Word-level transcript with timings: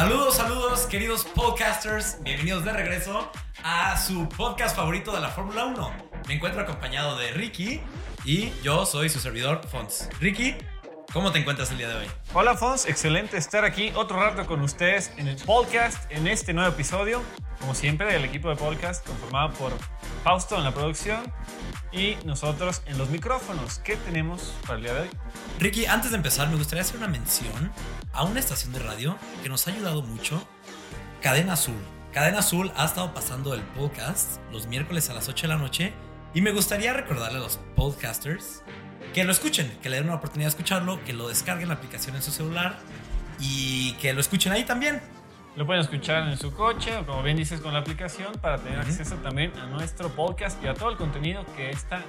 Saludos, 0.00 0.36
saludos, 0.36 0.86
queridos 0.86 1.24
podcasters. 1.26 2.16
Bienvenidos 2.22 2.64
de 2.64 2.72
regreso 2.72 3.30
a 3.62 3.98
su 3.98 4.26
podcast 4.30 4.74
favorito 4.74 5.12
de 5.12 5.20
la 5.20 5.28
Fórmula 5.28 5.66
1. 5.66 5.92
Me 6.26 6.36
encuentro 6.36 6.62
acompañado 6.62 7.18
de 7.18 7.32
Ricky 7.32 7.82
y 8.24 8.50
yo 8.62 8.86
soy 8.86 9.10
su 9.10 9.20
servidor, 9.20 9.60
Fons. 9.68 10.08
Ricky, 10.18 10.56
¿cómo 11.12 11.32
te 11.32 11.38
encuentras 11.38 11.70
el 11.70 11.78
día 11.78 11.88
de 11.88 11.94
hoy? 11.94 12.06
Hola 12.34 12.56
Fons, 12.56 12.86
excelente 12.86 13.36
estar 13.36 13.64
aquí 13.64 13.92
otro 13.94 14.18
rato 14.18 14.46
con 14.46 14.60
ustedes 14.60 15.12
en 15.16 15.28
el 15.28 15.36
podcast, 15.36 16.10
en 16.10 16.26
este 16.26 16.52
nuevo 16.52 16.70
episodio. 16.70 17.22
Como 17.60 17.74
siempre, 17.74 18.14
el 18.16 18.24
equipo 18.24 18.48
de 18.48 18.56
podcast 18.56 19.06
conformado 19.06 19.52
por 19.54 19.72
Fausto 20.24 20.56
en 20.56 20.64
la 20.64 20.72
producción 20.72 21.20
y 21.92 22.16
nosotros 22.24 22.82
en 22.86 22.96
los 22.98 23.10
micrófonos. 23.10 23.78
¿Qué 23.80 23.96
tenemos 23.96 24.54
para 24.62 24.76
el 24.76 24.84
día 24.84 24.94
de 24.94 25.00
hoy? 25.02 25.08
Ricky, 25.58 25.86
antes 25.86 26.10
de 26.10 26.16
empezar, 26.16 26.48
me 26.48 26.56
gustaría 26.56 26.82
hacer 26.82 26.96
una 26.96 27.08
mención 27.08 27.72
a 28.12 28.24
una 28.24 28.40
estación 28.40 28.72
de 28.72 28.78
radio 28.78 29.16
que 29.42 29.48
nos 29.48 29.66
ha 29.66 29.72
ayudado 29.72 30.02
mucho, 30.02 30.46
Cadena 31.20 31.54
Azul. 31.54 31.76
Cadena 32.12 32.38
Azul 32.38 32.72
ha 32.76 32.86
estado 32.86 33.12
pasando 33.14 33.54
el 33.54 33.62
podcast 33.62 34.40
los 34.50 34.66
miércoles 34.66 35.10
a 35.10 35.14
las 35.14 35.28
8 35.28 35.42
de 35.42 35.48
la 35.48 35.58
noche 35.58 35.92
y 36.34 36.40
me 36.40 36.52
gustaría 36.52 36.92
recordarle 36.92 37.38
a 37.38 37.42
los 37.42 37.58
podcasters 37.76 38.62
que 39.14 39.24
lo 39.24 39.32
escuchen, 39.32 39.76
que 39.82 39.88
le 39.88 39.96
den 39.96 40.06
una 40.06 40.14
oportunidad 40.16 40.46
de 40.46 40.50
escucharlo, 40.50 41.02
que 41.04 41.12
lo 41.12 41.28
descarguen 41.28 41.68
la 41.68 41.74
aplicación 41.74 42.14
en 42.16 42.22
su 42.22 42.30
celular 42.30 42.78
y 43.40 43.92
que 43.94 44.12
lo 44.12 44.20
escuchen 44.20 44.52
ahí 44.52 44.64
también. 44.64 45.00
Lo 45.56 45.66
pueden 45.66 45.82
escuchar 45.82 46.28
en 46.28 46.38
su 46.38 46.54
coche 46.54 46.96
o 46.96 47.04
como 47.04 47.22
bien 47.24 47.36
dices 47.36 47.60
con 47.60 47.72
la 47.74 47.80
aplicación 47.80 48.32
para 48.40 48.58
tener 48.58 48.78
acceso 48.78 49.16
también 49.16 49.52
a 49.58 49.66
nuestro 49.66 50.08
podcast 50.10 50.62
y 50.62 50.68
a 50.68 50.74
todo 50.74 50.90
el 50.90 50.96
contenido 50.96 51.44
que 51.56 51.70
esta 51.70 52.02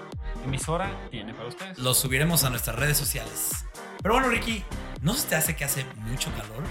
emisora 0.46 0.92
tiene 1.10 1.34
para 1.34 1.50
ustedes. 1.50 1.80
Lo 1.80 1.96
subiremos 1.96 2.44
a 2.44 2.52
nuestras 2.52 2.76
redes 2.76 2.98
sociales. 2.98 3.66
Pero 4.04 4.14
bueno, 4.14 4.30
Ricky, 4.30 4.64
¿no 5.02 5.16
se 5.16 5.28
te 5.28 5.36
hace 5.36 5.56
que 5.56 5.66
hace 5.66 5.86
mucho 5.98 6.30
calor 6.34 6.64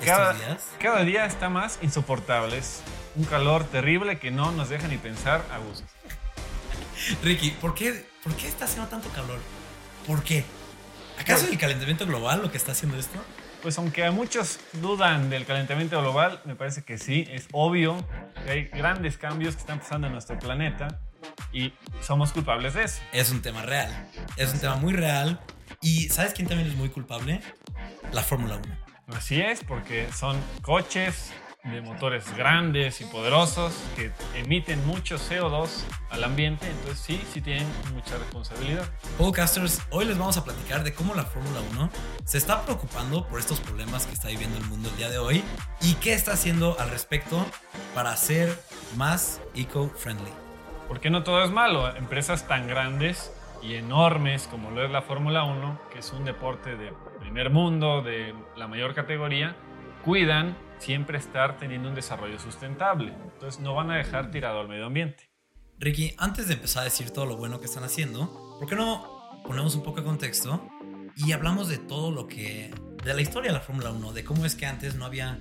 estos 0.00 0.04
Cada, 0.06 0.32
días? 0.34 0.70
cada 0.78 1.02
día 1.02 1.24
está 1.24 1.48
más 1.48 1.78
insoportable. 1.80 2.58
Es 2.58 2.82
un 3.16 3.24
calor 3.24 3.64
terrible 3.64 4.18
que 4.18 4.30
no 4.30 4.52
nos 4.52 4.68
deja 4.68 4.88
ni 4.88 4.98
pensar 4.98 5.42
a 5.50 5.58
gusto. 5.58 5.86
Ricky, 7.22 7.50
¿por 7.52 7.74
qué, 7.74 8.06
¿por 8.22 8.34
qué 8.34 8.48
está 8.48 8.64
haciendo 8.64 8.88
tanto 8.88 9.08
calor? 9.10 9.38
¿Por 10.06 10.22
qué? 10.22 10.44
¿Acaso 11.18 11.46
el 11.48 11.58
calentamiento 11.58 12.06
global 12.06 12.42
lo 12.42 12.50
que 12.50 12.56
está 12.56 12.72
haciendo 12.72 12.98
esto? 12.98 13.18
Pues 13.62 13.78
aunque 13.78 14.10
muchos 14.10 14.58
dudan 14.74 15.30
del 15.30 15.46
calentamiento 15.46 16.00
global, 16.00 16.40
me 16.44 16.56
parece 16.56 16.82
que 16.82 16.98
sí, 16.98 17.28
es 17.30 17.46
obvio 17.52 17.96
que 18.44 18.50
hay 18.50 18.64
grandes 18.64 19.18
cambios 19.18 19.54
que 19.54 19.60
están 19.60 19.78
pasando 19.78 20.08
en 20.08 20.14
nuestro 20.14 20.38
planeta 20.38 21.00
y 21.52 21.72
somos 22.00 22.32
culpables 22.32 22.74
de 22.74 22.84
eso. 22.84 23.00
Es 23.12 23.30
un 23.30 23.40
tema 23.40 23.62
real. 23.62 24.10
Es 24.36 24.52
un 24.52 24.58
tema 24.58 24.76
muy 24.76 24.92
real. 24.94 25.40
¿Y 25.80 26.08
sabes 26.08 26.32
quién 26.34 26.48
también 26.48 26.68
es 26.68 26.76
muy 26.76 26.88
culpable? 26.88 27.40
La 28.12 28.22
Fórmula 28.22 28.56
1. 28.56 29.16
Así 29.16 29.40
es, 29.40 29.62
porque 29.62 30.08
son 30.12 30.40
coches 30.62 31.32
de 31.64 31.80
motores 31.80 32.36
grandes 32.36 33.00
y 33.00 33.04
poderosos 33.04 33.72
que 33.94 34.10
emiten 34.34 34.84
mucho 34.84 35.16
CO2 35.16 35.68
al 36.10 36.24
ambiente, 36.24 36.68
entonces 36.68 36.98
sí, 36.98 37.22
sí 37.32 37.40
tienen 37.40 37.66
mucha 37.94 38.18
responsabilidad. 38.18 38.84
Podcasters, 39.16 39.80
hoy 39.90 40.06
les 40.06 40.18
vamos 40.18 40.36
a 40.36 40.44
platicar 40.44 40.82
de 40.82 40.92
cómo 40.92 41.14
la 41.14 41.22
Fórmula 41.22 41.60
1 41.72 41.90
se 42.24 42.38
está 42.38 42.62
preocupando 42.62 43.28
por 43.28 43.38
estos 43.38 43.60
problemas 43.60 44.06
que 44.06 44.14
está 44.14 44.28
viviendo 44.28 44.58
el 44.58 44.64
mundo 44.64 44.88
el 44.88 44.96
día 44.96 45.08
de 45.08 45.18
hoy 45.18 45.44
y 45.80 45.94
qué 45.94 46.14
está 46.14 46.32
haciendo 46.32 46.76
al 46.80 46.90
respecto 46.90 47.46
para 47.94 48.16
ser 48.16 48.58
más 48.96 49.40
eco-friendly. 49.54 50.32
Porque 50.88 51.10
no 51.10 51.22
todo 51.22 51.44
es 51.44 51.50
malo, 51.50 51.94
empresas 51.94 52.48
tan 52.48 52.66
grandes 52.66 53.32
y 53.62 53.74
enormes 53.74 54.48
como 54.48 54.72
lo 54.72 54.84
es 54.84 54.90
la 54.90 55.02
Fórmula 55.02 55.44
1, 55.44 55.80
que 55.92 56.00
es 56.00 56.12
un 56.12 56.24
deporte 56.24 56.76
de 56.76 56.92
primer 57.20 57.50
mundo, 57.50 58.02
de 58.02 58.34
la 58.56 58.66
mayor 58.66 58.94
categoría, 58.94 59.54
cuidan 60.04 60.56
siempre 60.82 61.16
estar 61.16 61.58
teniendo 61.58 61.88
un 61.88 61.94
desarrollo 61.94 62.38
sustentable. 62.40 63.14
Entonces 63.32 63.60
no 63.60 63.74
van 63.74 63.90
a 63.90 63.96
dejar 63.96 64.30
tirado 64.30 64.60
al 64.60 64.68
medio 64.68 64.86
ambiente. 64.86 65.30
Ricky, 65.78 66.14
antes 66.18 66.48
de 66.48 66.54
empezar 66.54 66.82
a 66.82 66.84
decir 66.84 67.10
todo 67.10 67.26
lo 67.26 67.36
bueno 67.36 67.60
que 67.60 67.66
están 67.66 67.84
haciendo, 67.84 68.56
¿por 68.58 68.68
qué 68.68 68.74
no 68.74 69.40
ponemos 69.44 69.74
un 69.74 69.82
poco 69.82 70.00
de 70.00 70.06
contexto 70.06 70.68
y 71.16 71.32
hablamos 71.32 71.68
de 71.68 71.78
todo 71.78 72.10
lo 72.10 72.26
que... 72.26 72.74
de 73.04 73.14
la 73.14 73.20
historia 73.20 73.52
de 73.52 73.58
la 73.58 73.64
Fórmula 73.64 73.90
1, 73.90 74.12
de 74.12 74.24
cómo 74.24 74.44
es 74.44 74.54
que 74.54 74.66
antes 74.66 74.96
no 74.96 75.04
había 75.04 75.40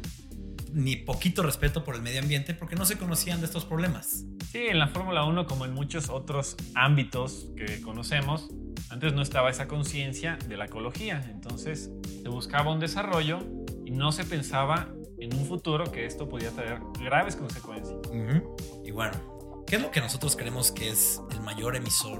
ni 0.74 0.96
poquito 0.96 1.44
respeto 1.44 1.84
por 1.84 1.96
el 1.96 2.02
medio 2.02 2.22
ambiente 2.22 2.54
porque 2.54 2.76
no 2.76 2.86
se 2.86 2.98
conocían 2.98 3.40
de 3.40 3.46
estos 3.48 3.66
problemas. 3.66 4.26
Sí, 4.52 4.68
en 4.68 4.80
la 4.80 4.88
Fórmula 4.88 5.24
1, 5.26 5.46
como 5.48 5.66
en 5.66 5.74
muchos 5.74 6.10
otros 6.10 6.56
ámbitos 6.76 7.48
que 7.56 7.82
conocemos, 7.82 8.50
antes 8.90 9.14
no 9.14 9.22
estaba 9.22 9.50
esa 9.50 9.68
conciencia 9.68 10.38
de 10.48 10.58
la 10.58 10.66
ecología. 10.66 11.24
Entonces 11.32 11.90
se 12.04 12.30
buscaba 12.30 12.72
un 12.72 12.80
desarrollo 12.80 13.40
y 13.86 13.92
no 13.92 14.12
se 14.12 14.24
pensaba 14.24 14.90
en 15.22 15.36
un 15.36 15.46
futuro 15.46 15.92
que 15.92 16.06
esto 16.06 16.28
podía 16.28 16.50
traer 16.50 16.82
graves 17.00 17.36
consecuencias. 17.36 17.96
Ujú. 18.08 18.56
Y 18.84 18.90
bueno, 18.90 19.64
¿qué 19.68 19.76
es 19.76 19.82
lo 19.82 19.92
que 19.92 20.02
nosotros 20.02 20.36
creemos 20.36 20.72
que 20.72 20.90
es 20.90 21.22
el 21.32 21.42
mayor 21.42 21.76
emisor 21.76 22.20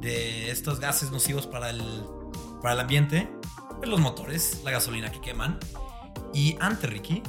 de 0.00 0.50
estos 0.50 0.80
gases 0.80 1.12
nocivos 1.12 1.46
para 1.46 1.70
el, 1.70 1.80
para 2.60 2.74
el 2.74 2.80
ambiente? 2.80 3.28
Pues 3.78 3.88
los 3.88 4.00
motores, 4.00 4.60
la 4.64 4.72
gasolina 4.72 5.12
que 5.12 5.20
queman. 5.20 5.60
Y 6.34 6.56
antes, 6.60 6.90
Ricky, 6.90 7.22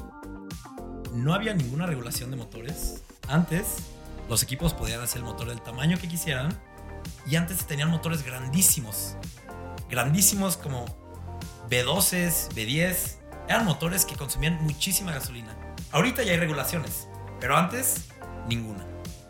no 1.14 1.36
había 1.36 1.54
ninguna 1.54 1.86
regulación 1.86 2.32
de 2.32 2.38
motores. 2.38 3.04
Antes, 3.28 3.78
los 4.28 4.42
equipos 4.42 4.74
podían 4.74 5.02
hacer 5.02 5.20
el 5.20 5.26
motor 5.26 5.48
del 5.48 5.62
tamaño 5.62 6.00
que 6.00 6.08
quisieran. 6.08 6.60
Y 7.28 7.36
antes 7.36 7.68
tenían 7.68 7.92
motores 7.92 8.26
grandísimos. 8.26 9.16
Grandísimos 9.90 10.58
como 10.58 10.86
B12, 11.70 12.50
B10. 12.56 13.23
Eran 13.54 13.68
motores 13.68 14.04
que 14.04 14.16
consumían 14.16 14.64
muchísima 14.64 15.12
gasolina. 15.12 15.56
Ahorita 15.92 16.24
ya 16.24 16.32
hay 16.32 16.40
regulaciones, 16.40 17.08
pero 17.40 17.56
antes, 17.56 18.10
ninguna. 18.50 18.84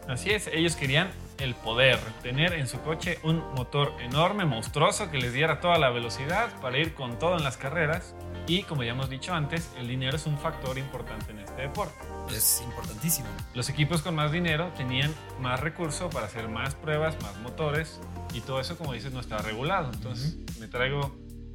Así 0.07 0.29
es, 0.29 0.47
ellos 0.47 0.77
querían 0.77 1.11
el 1.39 1.55
poder, 1.55 1.99
tener 2.21 2.53
en 2.53 2.67
su 2.67 2.79
coche 2.79 3.19
un 3.23 3.39
motor 3.53 3.91
enorme, 3.99 4.45
monstruoso, 4.45 5.11
que 5.11 5.17
les 5.17 5.33
diera 5.33 5.59
toda 5.59 5.77
la 5.77 5.89
velocidad 5.89 6.57
para 6.61 6.77
ir 6.77 6.93
con 6.93 7.19
todo 7.19 7.35
en 7.35 7.43
las 7.43 7.57
carreras. 7.57 8.15
Y 8.47 8.63
como 8.63 8.83
ya 8.83 8.91
hemos 8.91 9.09
dicho 9.09 9.33
antes, 9.33 9.69
el 9.77 9.89
dinero 9.89 10.15
es 10.15 10.25
un 10.25 10.37
factor 10.37 10.77
importante 10.77 11.33
en 11.33 11.39
este 11.39 11.63
deporte. 11.63 11.93
Es 12.29 12.61
importantísimo. 12.63 13.27
Los 13.53 13.67
equipos 13.67 14.03
con 14.03 14.15
más 14.15 14.31
dinero 14.31 14.71
tenían 14.77 15.13
más 15.41 15.59
recurso 15.59 16.09
para 16.09 16.27
hacer 16.27 16.47
más 16.47 16.75
pruebas, 16.75 17.21
más 17.21 17.35
motores 17.39 17.99
y 18.33 18.39
todo 18.39 18.61
eso, 18.61 18.77
como 18.77 18.93
dices, 18.93 19.11
no 19.11 19.19
estaba 19.19 19.41
regulado. 19.41 19.91
Entonces 19.91 20.37
me 20.61 20.69
traigo 20.69 21.13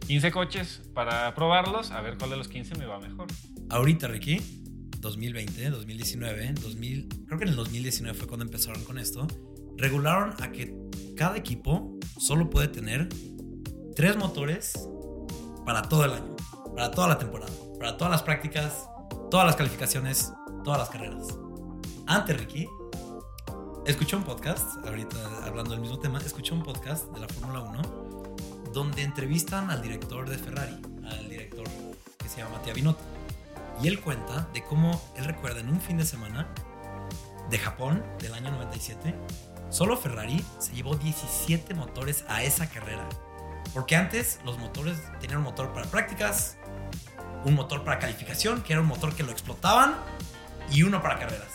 15 0.09 0.33
coches 0.33 0.81
para 0.95 1.35
probarlos, 1.35 1.91
a 1.91 2.01
ver 2.01 2.17
cuál 2.17 2.31
de 2.31 2.39
los 2.39 2.49
15 2.49 2.77
me 2.77 2.87
va 2.87 2.99
mejor. 2.99 3.27
Ahorita, 3.69 4.09
Ricky, 4.09 4.41
2020, 5.01 5.69
2019, 5.69 6.55
2000, 6.55 7.09
creo 7.27 7.39
que 7.39 7.45
en 7.45 7.51
el 7.51 7.57
2019 7.57 8.17
fue 8.17 8.27
cuando 8.27 8.47
empezaron 8.47 8.83
con 8.85 8.97
esto, 8.97 9.27
regularon 9.77 10.33
a 10.43 10.51
que 10.51 10.75
cada 11.15 11.37
equipo 11.37 11.99
solo 12.19 12.49
puede 12.49 12.69
tener 12.69 13.11
tres 13.95 14.17
motores 14.17 14.89
para 15.67 15.83
todo 15.83 16.07
el 16.07 16.13
año, 16.13 16.37
para 16.75 16.91
toda 16.91 17.09
la 17.09 17.19
temporada, 17.19 17.53
para 17.79 17.99
todas 17.99 18.11
las 18.11 18.23
prácticas, 18.23 18.89
todas 19.31 19.45
las 19.45 19.57
calificaciones, 19.57 20.33
todas 20.65 20.79
las 20.79 20.89
carreras. 20.89 21.39
Antes, 22.07 22.35
Ricky, 22.35 22.67
escuché 23.85 24.17
un 24.17 24.25
podcast, 24.25 24.75
ahorita 24.87 25.45
hablando 25.45 25.73
del 25.73 25.83
mismo 25.83 25.99
tema, 25.99 26.19
escuché 26.19 26.55
un 26.55 26.63
podcast 26.63 27.13
de 27.13 27.21
la 27.21 27.29
Fórmula 27.29 27.61
1 27.61 28.08
donde 28.73 29.03
entrevistan 29.03 29.71
al 29.71 29.83
director 29.83 30.29
de 30.29 30.39
Ferrari, 30.39 30.81
al 31.05 31.29
director 31.29 31.65
que 32.19 32.29
se 32.29 32.39
llama 32.39 32.57
Mattia 32.57 32.75
Binotto. 32.75 33.03
Y 33.83 33.89
él 33.89 34.01
cuenta 34.01 34.49
de 34.53 34.63
cómo 34.65 35.01
él 35.17 35.25
recuerda 35.25 35.61
en 35.61 35.69
un 35.69 35.81
fin 35.81 35.97
de 35.99 36.05
semana 36.05 36.49
de 37.49 37.59
Japón 37.59 38.05
del 38.21 38.35
año 38.35 38.51
97, 38.51 39.15
solo 39.71 39.97
Ferrari 39.97 40.45
se 40.59 40.73
llevó 40.73 40.97
17 40.97 41.75
motores 41.75 42.25
a 42.29 42.43
esa 42.43 42.69
carrera. 42.69 43.09
Porque 43.73 43.97
antes 43.97 44.41
los 44.45 44.59
motores 44.59 44.99
tenían 45.21 45.39
un 45.39 45.45
motor 45.45 45.73
para 45.73 45.87
prácticas, 45.87 46.57
un 47.45 47.55
motor 47.55 47.85
para 47.85 47.99
calificación, 47.99 48.63
que 48.63 48.73
era 48.73 48.83
un 48.83 48.89
motor 48.89 49.15
que 49.15 49.23
lo 49.23 49.31
explotaban, 49.31 49.95
y 50.71 50.83
uno 50.83 51.01
para 51.01 51.19
carreras. 51.19 51.53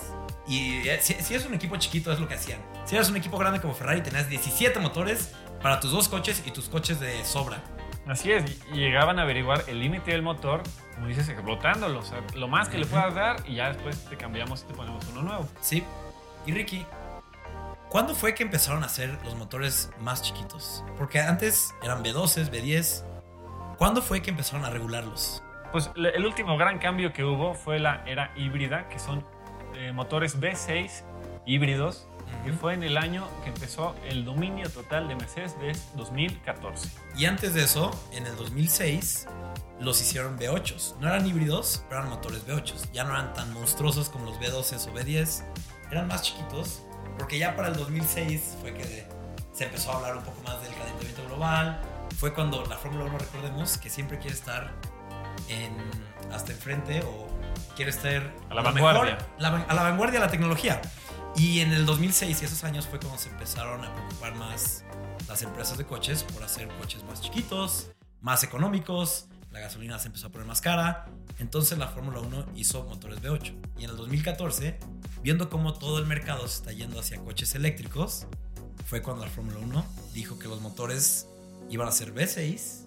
Y 0.47 0.88
eh, 0.88 0.99
si, 1.01 1.13
si 1.15 1.35
es 1.35 1.45
un 1.45 1.53
equipo 1.53 1.77
chiquito 1.77 2.11
es 2.11 2.19
lo 2.19 2.27
que 2.27 2.35
hacían. 2.35 2.59
Si 2.85 2.95
eres 2.95 3.09
un 3.09 3.15
equipo 3.15 3.38
grande 3.38 3.61
como 3.61 3.73
Ferrari, 3.73 4.01
tenías 4.01 4.29
17 4.29 4.79
motores 4.79 5.29
para 5.63 5.80
tus 5.80 5.92
dos 5.92 6.10
coches 6.10 6.44
y 6.45 6.51
tus 6.51 6.68
coches 6.68 7.00
de 7.00 7.24
sobra. 7.24 7.63
Así 8.06 8.33
es, 8.33 8.44
y 8.74 8.75
llegaban 8.75 9.18
a 9.18 9.21
averiguar 9.21 9.63
el 9.68 9.80
límite 9.80 10.12
del 10.12 10.21
motor, 10.21 10.62
como 10.94 11.07
dices, 11.07 11.30
explotándolo. 11.30 12.00
O 12.00 12.04
sea, 12.04 12.21
lo 12.36 12.50
más 12.50 12.68
que 12.68 12.77
le 12.77 12.86
puedas 12.86 13.15
dar 13.15 13.38
y 13.48 13.56
ya 13.56 13.69
después 13.69 14.04
te 14.10 14.18
cambiamos 14.18 14.63
y 14.63 14.65
te 14.65 14.74
ponemos 14.74 15.07
uno 15.07 15.21
nuevo. 15.21 15.48
Sí. 15.62 15.86
Y 16.45 16.51
Ricky, 16.51 16.86
¿cuándo 17.89 18.13
fue 18.13 18.36
que 18.36 18.44
empezaron 18.44 18.83
a 18.83 18.88
hacer 18.88 19.18
los 19.24 19.36
motores 19.36 19.89
más 20.01 20.21
chiquitos? 20.21 20.83
Porque 20.98 21.21
antes 21.21 21.74
eran 21.81 22.04
B12, 22.04 22.51
B10. 22.51 23.06
¿Cuándo 23.77 24.01
fue 24.01 24.21
que 24.21 24.31
empezaron 24.31 24.65
a 24.65 24.69
regularlos? 24.69 25.42
Pues 25.71 25.89
el 25.95 26.25
último 26.25 26.57
gran 26.57 26.77
cambio 26.77 27.13
que 27.13 27.24
hubo 27.24 27.54
fue 27.56 27.80
la 27.80 28.04
era 28.06 28.33
híbrida, 28.36 28.89
que 28.89 29.00
son 29.00 29.25
eh, 29.75 29.94
motores 29.94 30.39
V6 30.39 31.04
híbridos, 31.45 32.07
que 32.43 32.53
fue 32.53 32.73
en 32.73 32.83
el 32.83 32.97
año 32.97 33.27
que 33.43 33.49
empezó 33.49 33.95
el 34.07 34.25
dominio 34.25 34.69
total 34.69 35.07
de 35.07 35.15
Mercedes 35.15 35.55
desde 35.59 35.81
2014. 35.95 36.89
Y 37.15 37.25
antes 37.25 37.53
de 37.53 37.63
eso, 37.63 37.91
en 38.11 38.25
el 38.25 38.35
2006, 38.35 39.27
los 39.79 40.01
hicieron 40.01 40.37
V8s. 40.37 40.97
No 40.99 41.07
eran 41.07 41.25
híbridos, 41.25 41.85
pero 41.87 42.01
eran 42.01 42.09
motores 42.09 42.45
V8s. 42.45 42.91
Ya 42.91 43.03
no 43.03 43.11
eran 43.11 43.33
tan 43.33 43.53
monstruosos 43.53 44.09
como 44.09 44.25
los 44.25 44.39
V12s 44.39 44.87
o 44.87 44.93
V10. 44.93 45.43
Eran 45.91 46.07
más 46.07 46.23
chiquitos, 46.23 46.83
porque 47.17 47.37
ya 47.37 47.55
para 47.55 47.69
el 47.69 47.75
2006 47.75 48.57
fue 48.61 48.73
que 48.73 49.07
se 49.53 49.65
empezó 49.65 49.91
a 49.91 49.97
hablar 49.97 50.17
un 50.17 50.23
poco 50.23 50.41
más 50.43 50.61
del 50.63 50.73
calentamiento 50.73 51.23
global. 51.27 51.81
Fue 52.17 52.33
cuando 52.33 52.65
la 52.65 52.77
Fórmula 52.77 53.05
1, 53.05 53.17
recordemos, 53.17 53.77
que 53.77 53.89
siempre 53.89 54.17
quiere 54.19 54.35
estar 54.35 54.71
en, 55.49 55.75
hasta 56.31 56.51
enfrente 56.51 57.01
o 57.01 57.27
quiere 57.75 57.91
estar 57.91 58.33
a 58.49 58.53
la 58.53 58.61
vanguardia. 58.61 59.17
a 59.39 59.73
la 59.73 59.83
vanguardia 59.83 60.19
de 60.19 60.25
la 60.25 60.31
tecnología. 60.31 60.81
Y 61.35 61.62
en 61.62 61.74
el 61.74 61.85
2006 61.85 62.41
y 62.41 62.45
esos 62.45 62.63
años 62.63 62.85
fue 62.88 63.00
cuando 63.00 63.18
se 63.18 63.30
empezaron 63.30 63.83
a 63.83 63.94
preocupar 63.94 64.35
más 64.35 64.83
las 65.27 65.41
empresas 65.41 65.77
de 65.77 65.85
coches 65.85 66.24
por 66.24 66.44
hacer 66.44 66.68
coches 66.80 67.03
más 67.06 67.21
chiquitos, 67.21 67.89
más 68.21 68.44
económicos, 68.44 69.27
la 69.51 69.59
gasolina 69.59 70.00
se 70.00 70.07
empezó 70.07 70.27
a 70.27 70.31
poner 70.31 70.47
más 70.47 70.62
cara, 70.62 71.06
entonces 71.39 71.77
la 71.77 71.88
Fórmula 71.88 72.19
1 72.19 72.45
hizo 72.56 72.83
motores 72.85 73.21
V8. 73.21 73.53
Y 73.77 73.83
en 73.83 73.91
el 73.91 73.97
2014, 73.97 74.80
viendo 75.21 75.50
cómo 75.50 75.74
todo 75.74 76.00
el 76.00 76.06
mercado 76.06 76.47
se 76.47 76.57
está 76.57 76.71
yendo 76.71 77.00
hacia 77.00 77.19
coches 77.19 77.53
eléctricos, 77.56 78.27
fue 78.86 79.01
cuando 79.01 79.25
la 79.25 79.31
Fórmula 79.31 79.57
1 79.59 79.86
dijo 80.13 80.39
que 80.39 80.47
los 80.47 80.62
motores 80.62 81.27
iban 81.69 81.88
a 81.88 81.91
ser 81.91 82.13
V6 82.13 82.86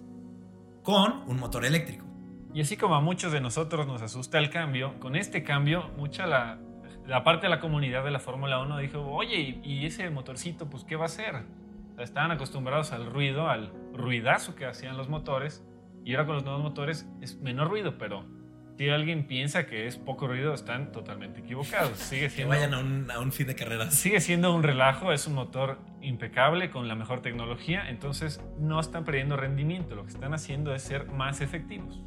con 0.83 1.23
un 1.29 1.39
motor 1.39 1.65
eléctrico. 1.65 2.05
Y 2.53 2.61
así 2.61 2.77
como 2.77 2.95
a 2.95 3.01
muchos 3.01 3.33
de 3.33 3.41
nosotros 3.41 3.87
nos 3.87 4.03
asusta 4.03 4.39
el 4.39 4.51
cambio, 4.51 4.99
con 4.99 5.15
este 5.15 5.45
cambio, 5.45 5.91
mucha 5.97 6.27
la, 6.27 6.59
la 7.07 7.25
parte 7.25 7.47
de 7.47 7.51
la 7.51 7.61
comunidad 7.61 8.05
de 8.05 8.11
la 8.11 8.19
Fórmula 8.19 8.61
1 8.61 8.79
dijo, 8.79 9.01
oye, 9.07 9.61
¿y 9.63 9.87
ese 9.87 10.09
motorcito, 10.11 10.69
pues 10.69 10.85
qué 10.85 10.97
va 10.97 11.05
a 11.05 11.07
hacer? 11.07 11.45
estaban 11.99 12.31
acostumbrados 12.31 12.93
al 12.93 13.07
ruido, 13.07 13.49
al 13.49 13.73
ruidazo 13.95 14.55
que 14.55 14.67
hacían 14.67 14.97
los 14.97 15.09
motores, 15.09 15.65
y 16.05 16.15
ahora 16.15 16.27
con 16.27 16.35
los 16.35 16.45
nuevos 16.45 16.63
motores 16.63 17.07
es 17.21 17.41
menor 17.41 17.69
ruido, 17.69 17.97
pero 17.99 18.27
si 18.77 18.91
alguien 18.91 19.27
piensa 19.27 19.67
que 19.67 19.87
es 19.87 19.97
poco 19.97 20.27
ruido, 20.27 20.53
están 20.53 20.93
totalmente 20.93 21.41
equivocados. 21.41 21.99
Sigue 21.99 22.29
siendo, 22.29 22.53
que 22.53 22.59
vayan 22.59 22.75
a 22.75 22.81
un, 22.81 23.11
a 23.11 23.19
un, 23.19 23.33
fin 23.33 23.47
de 23.47 23.55
carrera. 23.55 23.91
Sigue 23.91 24.21
siendo 24.21 24.55
un 24.55 24.63
relajo, 24.63 25.13
es 25.13 25.27
un 25.27 25.35
motor 25.35 25.79
impecable 26.03 26.71
con 26.71 26.87
la 26.87 26.95
mejor 26.95 27.23
tecnología, 27.23 27.89
entonces 27.89 28.43
no 28.59 28.79
están 28.79 29.05
perdiendo 29.05 29.37
rendimiento, 29.37 29.95
lo 29.97 30.05
que 30.05 30.11
están 30.11 30.35
haciendo 30.35 30.75
es 30.75 30.83
ser 30.83 31.07
más 31.07 31.41
efectivos. 31.41 32.03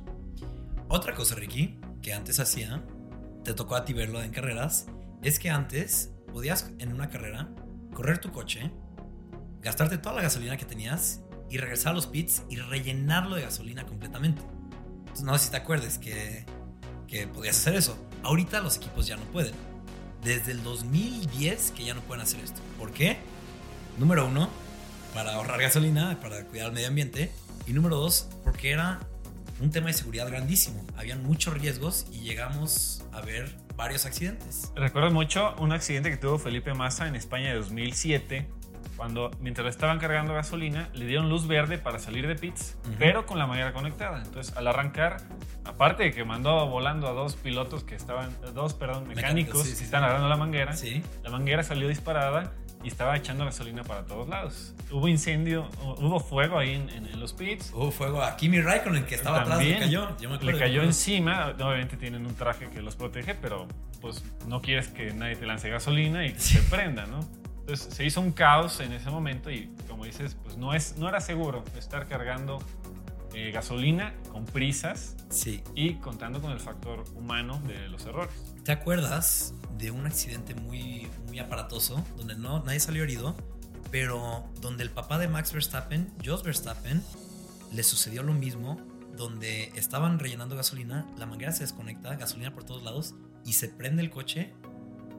Otra 0.88 1.14
cosa, 1.14 1.36
Ricky, 1.36 1.80
que 2.02 2.14
antes 2.14 2.40
hacía, 2.40 2.84
te 3.44 3.54
tocó 3.54 3.76
a 3.76 3.86
ti 3.86 3.94
verlo 3.94 4.22
en 4.22 4.32
carreras, 4.32 4.88
es 5.22 5.40
que 5.40 5.50
antes 5.50 6.12
podías 6.32 6.72
en 6.80 6.94
una 6.94 7.10
carrera 7.10 7.50
correr 7.94 8.20
tu 8.20 8.32
coche 8.32 8.72
gastarte 9.62 9.98
toda 9.98 10.16
la 10.16 10.22
gasolina 10.22 10.58
que 10.58 10.66
tenías 10.66 11.22
y 11.50 11.58
regresar 11.58 11.92
a 11.92 11.96
los 11.96 12.08
pits 12.08 12.44
y 12.50 12.58
rellenarlo 12.58 13.36
de 13.36 13.42
gasolina 13.42 13.86
completamente. 13.86 14.42
no 15.24 15.38
sé 15.38 15.46
si 15.46 15.52
te 15.52 15.58
acuerdes 15.58 15.98
que, 15.98 16.46
que 17.08 17.28
podías 17.28 17.58
hacer 17.58 17.76
eso. 17.76 17.98
Ahorita 18.24 18.62
los 18.62 18.78
equipos 18.78 19.08
ya 19.08 19.18
no 19.18 19.24
pueden. 19.26 19.54
Desde 20.24 20.52
el 20.52 20.64
2010 20.64 21.72
que 21.72 21.86
ya 21.86 21.94
no 21.94 22.02
pueden 22.02 22.22
hacer 22.22 22.40
esto. 22.42 22.62
¿Por 22.78 22.92
qué? 22.92 23.18
Número 23.98 24.28
uno, 24.28 24.50
para 25.14 25.34
ahorrar 25.34 25.62
gasolina, 25.62 26.20
para 26.22 26.46
cuidar 26.46 26.68
el 26.68 26.74
medio 26.74 26.88
ambiente. 26.88 27.32
Y 27.66 27.74
número 27.74 27.98
dos, 27.98 28.30
porque 28.44 28.72
era 28.72 29.00
un 29.60 29.72
tema 29.72 29.88
de 29.88 29.94
seguridad 29.94 30.28
grandísimo. 30.28 30.86
Habían 30.98 31.24
muchos 31.24 31.54
riesgos 31.54 32.08
y 32.12 32.20
llegamos 32.20 33.04
a 33.12 33.22
ver 33.22 33.56
varios 33.76 34.06
accidentes. 34.06 34.72
Recuerdo 34.76 35.12
mucho 35.12 35.56
un 35.60 35.72
accidente 35.72 36.10
que 36.10 36.18
tuvo 36.18 36.38
Felipe 36.38 36.74
Massa 36.74 37.08
en 37.08 37.16
España 37.16 37.50
de 37.50 37.56
2007 37.56 38.48
cuando 39.00 39.32
mientras 39.40 39.68
estaban 39.70 39.98
cargando 39.98 40.34
gasolina, 40.34 40.90
le 40.94 41.06
dieron 41.06 41.30
luz 41.30 41.48
verde 41.48 41.78
para 41.78 42.00
salir 42.00 42.28
de 42.28 42.36
pits, 42.36 42.78
pero 42.98 43.26
con 43.26 43.40
la 43.40 43.48
manguera 43.48 43.72
conectada. 43.72 44.22
Entonces, 44.22 44.54
al 44.58 44.68
arrancar, 44.68 45.22
aparte 45.64 46.04
de 46.04 46.12
que 46.12 46.26
mandó 46.26 46.68
volando 46.68 47.08
a 47.08 47.14
dos 47.14 47.38
pilotos 47.38 47.86
que 47.86 47.96
estaban, 47.96 48.36
dos, 48.54 48.74
perdón, 48.74 49.08
mecánicos, 49.08 49.64
que 49.64 49.72
están 49.72 50.04
agarrando 50.04 50.28
la 50.28 50.36
manguera, 50.36 50.76
la 51.24 51.30
manguera 51.30 51.64
salió 51.64 51.88
disparada 51.88 52.52
y 52.84 52.88
estaba 52.88 53.16
echando 53.18 53.46
gasolina 53.46 53.84
para 53.84 54.06
todos 54.06 54.30
lados. 54.30 54.74
Hubo 54.92 55.08
incendio, 55.08 55.70
hubo 55.98 56.20
fuego 56.20 56.58
ahí 56.58 56.74
en, 56.74 57.20
los 57.20 57.34
pits. 57.34 57.72
Hubo 57.74 57.92
fuego 57.92 58.24
a 58.24 58.38
Kimi 58.38 58.62
Raikkonen 58.62 59.06
que 59.06 59.16
estaba 59.16 59.42
atrás, 59.42 59.64
le 59.64 59.78
cayó. 59.78 60.08
le 60.42 60.58
cayó 60.58 60.84
encima. 60.84 61.50
Obviamente 61.50 61.98
tienen 61.98 62.26
un 62.26 62.36
traje 62.36 62.68
que 62.70 62.82
los 62.82 62.96
protege, 62.96 63.36
pero 63.36 63.68
pues 64.00 64.24
no 64.48 64.62
quieres 64.62 64.88
que 64.88 65.14
nadie 65.14 65.36
te 65.36 65.46
lance 65.46 65.70
gasolina 65.70 66.26
y 66.26 66.34
que 66.34 66.40
se 66.40 66.62
prenda, 66.62 67.06
¿no? 67.06 67.20
Entonces 67.60 67.94
se 67.94 68.06
hizo 68.06 68.22
un 68.22 68.32
caos 68.32 68.80
en 68.80 68.94
ese 68.94 69.10
momento 69.10 69.52
y 69.52 69.70
como 69.88 70.06
dices, 70.06 70.38
pues 70.42 70.58
no, 70.58 70.74
es, 70.74 70.98
no 70.98 71.10
era 71.10 71.20
seguro 71.20 71.64
estar 71.78 72.08
cargando 72.08 72.60
eh, 73.34 73.52
gasolina 73.52 74.14
con 74.32 74.46
prisas 74.46 75.16
sí. 75.30 75.62
y 75.76 75.96
contando 75.96 76.42
con 76.42 76.52
el 76.52 76.60
factor 76.60 77.04
humano 77.16 77.62
de 77.68 77.88
los 77.90 78.06
errores. 78.06 78.56
¿Te 78.70 78.74
acuerdas 78.74 79.56
de 79.80 79.90
un 79.90 80.06
accidente 80.06 80.54
muy, 80.54 81.08
muy 81.26 81.40
aparatoso 81.40 82.06
donde 82.18 82.36
no, 82.36 82.64
nadie 82.64 82.80
salió 82.80 83.02
herido, 83.02 83.36
pero 83.90 84.48
donde 84.62 84.84
el 84.84 84.92
papá 84.92 85.18
de 85.18 85.28
Max 85.28 85.52
Verstappen, 85.54 86.14
Jos 86.24 86.44
Verstappen, 86.44 87.02
le 87.74 87.82
sucedió 87.82 88.22
lo 88.22 88.36
mismo, 88.36 88.80
donde 89.18 89.72
estaban 89.74 90.20
rellenando 90.20 90.56
gasolina, 90.56 91.08
la 91.18 91.26
manguera 91.26 91.52
se 91.52 91.64
desconecta, 91.64 92.16
gasolina 92.16 92.54
por 92.54 92.64
todos 92.64 92.84
lados 92.84 93.16
y 93.44 93.54
se 93.54 93.70
prende 93.70 94.04
el 94.04 94.12
coche 94.12 94.54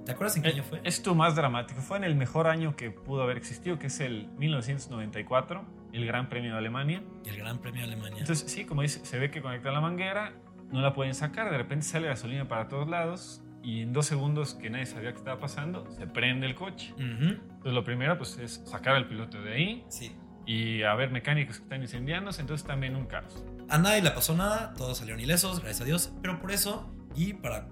¿Te 0.05 0.12
acuerdas 0.12 0.37
en 0.37 0.43
qué 0.43 0.49
eh, 0.49 0.52
año 0.52 0.62
fue? 0.62 0.81
Esto 0.85 1.14
más 1.14 1.37
dramático. 1.37 1.81
Fue 1.81 1.97
en 1.97 2.05
el 2.05 2.14
mejor 2.14 2.47
año 2.47 2.75
que 2.75 2.91
pudo 2.91 3.23
haber 3.23 3.37
existido, 3.37 3.79
que 3.79 3.88
es 3.88 4.00
el 4.00 4.29
1994, 4.38 5.64
el 5.93 6.06
Gran 6.06 6.29
Premio 6.29 6.52
de 6.52 6.58
Alemania. 6.58 7.02
El 7.25 7.37
Gran 7.37 7.58
Premio 7.58 7.82
de 7.82 7.93
Alemania. 7.93 8.19
Entonces, 8.20 8.50
sí, 8.50 8.64
como 8.64 8.82
dice, 8.82 9.05
se 9.05 9.19
ve 9.19 9.31
que 9.31 9.43
conecta 9.43 9.70
la 9.70 9.81
manguera, 9.81 10.35
no 10.72 10.81
la 10.81 10.94
pueden 10.94 11.14
sacar, 11.14 11.50
de 11.50 11.58
repente 11.58 11.84
sale 11.84 12.08
gasolina 12.08 12.49
para 12.49 12.69
todos 12.69 12.88
lados 12.88 13.43
y 13.62 13.82
en 13.82 13.93
dos 13.93 14.06
segundos 14.06 14.55
que 14.55 14.70
nadie 14.70 14.87
sabía 14.87 15.12
qué 15.12 15.19
estaba 15.19 15.38
pasando, 15.38 15.90
se 15.90 16.06
prende 16.06 16.46
el 16.46 16.55
coche. 16.55 16.94
Entonces, 16.99 17.72
lo 17.72 17.84
primero 17.84 18.17
pues, 18.17 18.38
es 18.38 18.62
sacar 18.64 18.94
al 18.94 19.06
piloto 19.06 19.40
de 19.43 19.52
ahí. 19.52 19.84
Sí. 19.88 20.12
Y 20.46 20.82
a 20.82 20.94
ver 20.94 21.11
mecánicos 21.11 21.58
que 21.58 21.64
están 21.64 21.82
incendiándose, 21.82 22.40
entonces 22.40 22.67
también 22.67 22.96
un 22.96 23.06
caos. 23.06 23.44
A 23.69 23.78
nadie 23.78 24.02
le 24.02 24.11
pasó 24.11 24.34
nada, 24.34 24.72
todos 24.75 24.99
salieron 24.99 25.20
ilesos, 25.20 25.61
gracias 25.61 25.82
a 25.82 25.84
Dios, 25.84 26.12
pero 26.22 26.40
por 26.40 26.50
eso 26.50 26.90
y 27.14 27.34
para 27.34 27.69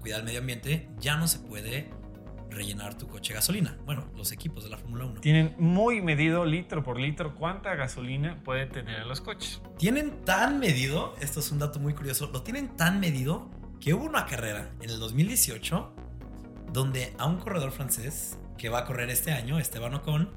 cuidar 0.00 0.20
el 0.20 0.26
medio 0.26 0.40
ambiente, 0.40 0.88
ya 0.98 1.16
no 1.16 1.26
se 1.26 1.40
puede 1.40 1.90
rellenar 2.50 2.96
tu 2.96 3.06
coche 3.08 3.32
de 3.32 3.36
gasolina. 3.36 3.76
Bueno, 3.84 4.06
los 4.16 4.32
equipos 4.32 4.64
de 4.64 4.70
la 4.70 4.78
Fórmula 4.78 5.04
1. 5.06 5.20
Tienen 5.20 5.54
muy 5.58 6.00
medido 6.00 6.44
litro 6.44 6.82
por 6.82 6.98
litro 6.98 7.34
cuánta 7.34 7.74
gasolina 7.74 8.42
pueden 8.44 8.70
tener 8.70 9.06
los 9.06 9.20
coches. 9.20 9.60
Tienen 9.78 10.24
tan 10.24 10.58
medido, 10.58 11.14
esto 11.20 11.40
es 11.40 11.50
un 11.50 11.58
dato 11.58 11.78
muy 11.78 11.94
curioso, 11.94 12.30
lo 12.32 12.42
tienen 12.42 12.76
tan 12.76 13.00
medido 13.00 13.50
que 13.80 13.94
hubo 13.94 14.04
una 14.04 14.26
carrera 14.26 14.70
en 14.80 14.90
el 14.90 14.98
2018 14.98 15.94
donde 16.72 17.14
a 17.18 17.26
un 17.26 17.38
corredor 17.38 17.72
francés 17.72 18.38
que 18.58 18.68
va 18.68 18.80
a 18.80 18.84
correr 18.84 19.10
este 19.10 19.32
año, 19.32 19.58
Esteban 19.58 19.94
Ocon, 19.94 20.30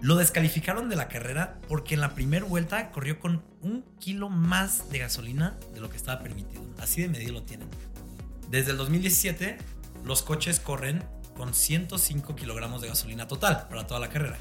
lo 0.00 0.16
descalificaron 0.16 0.88
de 0.88 0.96
la 0.96 1.08
carrera 1.08 1.60
porque 1.68 1.94
en 1.94 2.00
la 2.00 2.14
primera 2.14 2.44
vuelta 2.44 2.90
corrió 2.90 3.20
con 3.20 3.44
un 3.60 3.84
kilo 4.00 4.28
más 4.28 4.90
de 4.90 4.98
gasolina 4.98 5.56
de 5.72 5.80
lo 5.80 5.88
que 5.88 5.96
estaba 5.96 6.20
permitido. 6.20 6.62
Así 6.78 7.02
de 7.02 7.08
medido 7.08 7.32
lo 7.32 7.42
tienen. 7.42 7.68
Desde 8.50 8.72
el 8.72 8.76
2017, 8.78 9.58
los 10.04 10.22
coches 10.22 10.58
corren 10.58 11.04
con 11.36 11.54
105 11.54 12.34
kilogramos 12.34 12.82
de 12.82 12.88
gasolina 12.88 13.26
total 13.26 13.66
para 13.68 13.86
toda 13.86 14.00
la 14.00 14.08
carrera. 14.08 14.38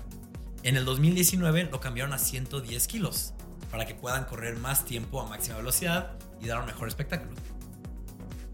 En 0.63 0.75
el 0.75 0.86
2019 0.86 1.69
lo 1.71 1.79
cambiaron 1.79 2.13
a 2.13 2.19
110 2.19 2.88
kilos 2.88 3.33
para 3.71 3.86
que 3.86 3.95
puedan 3.95 4.25
correr 4.25 4.57
más 4.57 4.86
tiempo 4.86 5.21
a 5.21 5.27
máxima 5.27 5.57
velocidad 5.57 6.12
y 6.41 6.48
dar 6.48 6.60
un 6.60 6.65
mejor 6.65 6.88
espectáculo. 6.88 7.36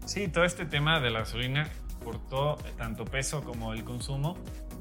Sí, 0.06 0.28
todo 0.28 0.44
este 0.44 0.64
tema 0.64 1.00
de 1.00 1.10
la 1.10 1.20
gasolina, 1.20 1.68
por 2.02 2.18
todo, 2.28 2.56
tanto 2.76 3.04
peso 3.04 3.42
como 3.42 3.74
el 3.74 3.84
consumo, 3.84 4.38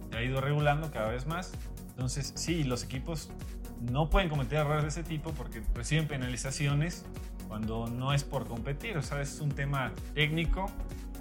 se 0.10 0.18
ha 0.18 0.24
ido 0.24 0.40
regulando 0.40 0.90
cada 0.92 1.10
vez 1.10 1.26
más. 1.26 1.52
Entonces, 1.90 2.32
sí, 2.36 2.64
los 2.64 2.84
equipos 2.84 3.30
no 3.92 4.10
pueden 4.10 4.30
cometer 4.30 4.60
errores 4.60 4.84
de 4.84 4.90
ese 4.90 5.04
tipo 5.04 5.32
porque 5.34 5.62
reciben 5.74 6.08
penalizaciones 6.08 7.06
cuando 7.48 7.88
no 7.88 8.14
es 8.14 8.24
por 8.24 8.48
competir, 8.48 8.98
o 8.98 9.02
sea, 9.02 9.22
es 9.22 9.40
un 9.40 9.50
tema 9.50 9.94
técnico 10.14 10.68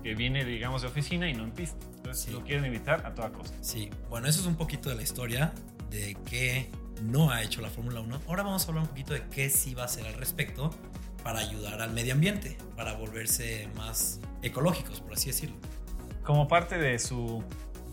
que 0.03 0.15
viene, 0.15 0.45
digamos, 0.45 0.83
de 0.83 0.89
oficina 0.89 1.29
y 1.29 1.35
no 1.35 1.45
en 1.45 1.51
pista. 1.51 1.85
Entonces 2.07 2.33
lo 2.33 2.45
quieren 2.45 2.65
evitar 2.65 3.05
a 3.05 3.15
toda 3.15 3.33
costa. 3.33 3.57
Sí, 3.63 3.91
bueno, 4.09 4.29
eso 4.29 4.41
es 4.41 4.47
un 4.47 4.55
poquito 4.55 4.89
de 4.89 4.95
la 4.95 5.03
historia 5.03 5.53
de 5.91 6.17
qué 6.25 6.71
no 7.03 7.33
ha 7.33 7.43
hecho 7.43 7.61
la 7.61 7.69
Fórmula 7.69 8.01
1. 8.01 8.21
Ahora 8.29 8.45
vamos 8.45 8.65
a 8.65 8.69
hablar 8.69 8.85
un 8.85 8.89
poquito 8.89 9.13
de 9.13 9.25
qué 9.29 9.51
sí 9.51 9.75
va 9.75 9.83
a 9.83 9.87
hacer 9.87 10.07
al 10.07 10.15
respecto 10.15 10.71
para 11.25 11.41
ayudar 11.41 11.83
al 11.83 11.93
medio 11.93 12.15
ambiente, 12.15 12.59
para 12.77 12.95
volverse 12.95 13.69
más 13.75 14.21
ecológicos, 14.41 15.01
por 15.01 15.15
así 15.15 15.31
decirlo. 15.31 15.57
Como 16.23 16.47
parte 16.47 16.79
de 16.79 16.97
su 17.01 17.43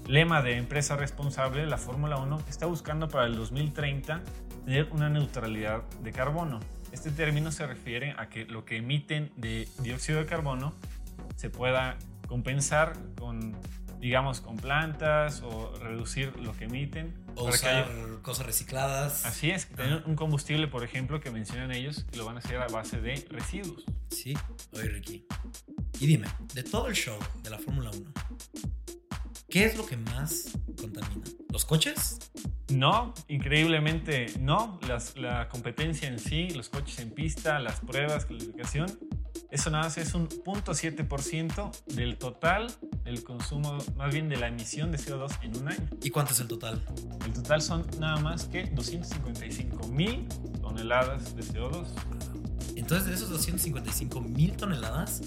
lema 0.06 0.44
de 0.44 0.58
empresa 0.58 0.96
responsable, 0.96 1.66
la 1.66 1.80
Fórmula 1.80 2.18
1 2.18 2.44
está 2.48 2.68
buscando 2.68 3.10
para 3.10 3.26
el 3.26 3.36
2030 3.36 4.22
tener 4.64 4.90
una 4.92 5.10
neutralidad 5.10 5.82
de 6.04 6.12
carbono. 6.12 6.60
Este 6.92 7.10
término 7.10 7.52
se 7.52 7.66
refiere 7.66 8.14
a 8.20 8.30
que 8.30 8.46
lo 8.46 8.64
que 8.64 8.78
emiten 8.78 9.32
de 9.38 9.68
dióxido 9.80 10.20
de 10.20 10.28
carbono 10.28 10.76
se 11.36 11.50
pueda 11.50 11.98
compensar 12.28 12.94
con 13.18 13.56
digamos, 14.04 14.42
con 14.42 14.58
plantas 14.58 15.42
o 15.44 15.74
reducir 15.78 16.38
lo 16.42 16.52
que 16.52 16.66
emiten. 16.66 17.14
O 17.36 17.46
para 17.46 17.52
que 17.52 17.56
usar 17.66 17.76
haya- 17.86 18.22
cosas 18.22 18.46
recicladas. 18.46 19.26
Así 19.26 19.50
es, 19.50 19.66
tener 19.70 20.04
un 20.06 20.16
combustible, 20.18 20.68
por 20.68 20.84
ejemplo, 20.84 21.22
que 21.22 21.32
mencionan 21.32 21.72
ellos, 21.72 22.06
que 22.12 22.18
lo 22.18 22.26
van 22.26 22.36
a 22.36 22.40
hacer 22.40 22.58
a 22.58 22.68
base 22.68 23.00
de 23.00 23.26
residuos. 23.30 23.86
Sí, 24.12 24.34
oye 24.74 24.90
Ricky. 24.90 25.26
Y 26.02 26.08
dime, 26.08 26.28
de 26.54 26.64
todo 26.64 26.88
el 26.88 26.96
show 26.96 27.18
de 27.44 27.50
la 27.50 27.58
Fórmula 27.60 27.92
1, 27.92 28.12
¿qué 29.50 29.66
es 29.66 29.78
lo 29.78 29.86
que 29.86 29.96
más 29.96 30.52
contamina? 30.80 31.24
¿Los 31.50 31.64
coches? 31.64 32.20
No, 32.74 33.14
increíblemente 33.30 34.34
no. 34.40 34.80
Las- 34.88 35.16
la 35.18 35.48
competencia 35.48 36.10
en 36.10 36.20
sí, 36.20 36.50
los 36.50 36.68
coches 36.68 37.00
en 37.00 37.12
pista, 37.12 37.60
las 37.60 37.80
pruebas, 37.80 38.26
calificación, 38.26 38.88
eso 39.54 39.70
nada 39.70 39.84
más 39.84 40.00
es 40.00 40.16
un 40.16 40.28
0.7% 40.28 41.72
del 41.94 42.18
total 42.18 42.74
del 43.04 43.24
consumo, 43.24 43.78
más 43.96 44.12
bien 44.12 44.28
de 44.28 44.38
la 44.38 44.48
emisión 44.48 44.92
de 44.92 44.98
CO2 44.98 45.32
en 45.44 45.56
un 45.56 45.68
año. 45.68 45.88
¿Y 46.02 46.10
cuánto 46.10 46.34
es 46.34 46.40
el 46.40 46.48
total? 46.48 46.84
El 47.24 47.34
total 47.34 47.62
son 47.62 47.86
nada 48.00 48.20
más 48.20 48.46
que 48.46 48.66
255 48.66 49.90
mil 49.90 50.28
toneladas 50.60 51.36
de 51.36 51.44
CO2. 51.44 51.86
Entonces, 52.76 53.08
de 53.08 53.14
esos 53.14 53.30
255 53.30 54.22
mil 54.22 54.54
toneladas, 54.54 55.22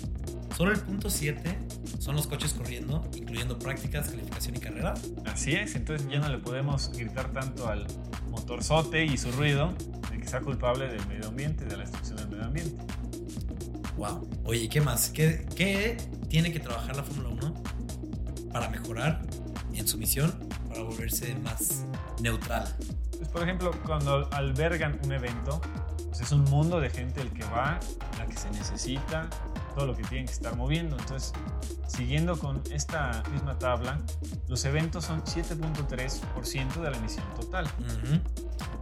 solo 0.56 0.72
el 0.72 0.80
punto 0.80 1.08
7 1.08 1.56
son 2.00 2.16
los 2.16 2.26
coches 2.26 2.52
corriendo, 2.52 3.08
incluyendo 3.14 3.56
prácticas, 3.56 4.08
calificación 4.08 4.56
y 4.56 4.58
carrera. 4.58 4.94
Así 5.24 5.52
es, 5.52 5.76
entonces 5.76 6.08
ya 6.10 6.18
no 6.18 6.28
le 6.28 6.38
podemos 6.38 6.90
gritar 6.90 7.32
tanto 7.32 7.68
al 7.68 7.86
motorzote 8.30 9.04
y 9.04 9.16
su 9.18 9.30
ruido 9.30 9.72
de 10.10 10.18
que 10.18 10.26
sea 10.26 10.40
culpable 10.40 10.88
del 10.88 11.06
medio 11.06 11.28
ambiente, 11.28 11.64
de 11.64 11.76
la 11.76 11.84
destrucción 11.84 12.16
del 12.16 12.28
medio 12.28 12.44
ambiente. 12.44 12.82
Wow. 13.96 14.28
Oye, 14.44 14.64
¿y 14.64 14.68
qué 14.68 14.80
más? 14.80 15.10
¿Qué, 15.10 15.46
qué 15.56 15.96
tiene 16.28 16.52
que 16.52 16.60
trabajar 16.60 16.96
la 16.96 17.02
Fórmula 17.02 17.30
1 17.30 17.54
para 18.52 18.68
mejorar 18.68 19.22
en 19.72 19.88
su 19.88 19.98
misión, 19.98 20.32
para 20.68 20.82
volverse 20.82 21.34
más 21.36 21.84
neutral? 22.20 22.76
Pues, 23.16 23.28
por 23.28 23.42
ejemplo, 23.42 23.70
cuando 23.84 24.28
albergan 24.32 25.00
un 25.04 25.12
evento, 25.12 25.60
pues 26.06 26.20
es 26.20 26.32
un 26.32 26.44
mundo 26.44 26.80
de 26.80 26.90
gente 26.90 27.20
el 27.20 27.30
que 27.32 27.44
va, 27.44 27.80
la 28.18 28.26
que 28.26 28.36
se 28.36 28.50
necesita, 28.50 29.28
todo 29.74 29.86
lo 29.86 29.96
que 29.96 30.02
tienen 30.04 30.26
que 30.26 30.32
estar 30.32 30.56
moviendo. 30.56 30.96
Entonces, 30.98 31.32
siguiendo 31.86 32.38
con 32.38 32.62
esta 32.70 33.22
misma 33.32 33.58
tabla, 33.58 33.98
los 34.48 34.64
eventos 34.64 35.04
son 35.04 35.22
7.3% 35.22 36.74
de 36.80 36.90
la 36.90 36.96
emisión 36.96 37.24
total. 37.34 37.66
Ujú. 37.78 38.20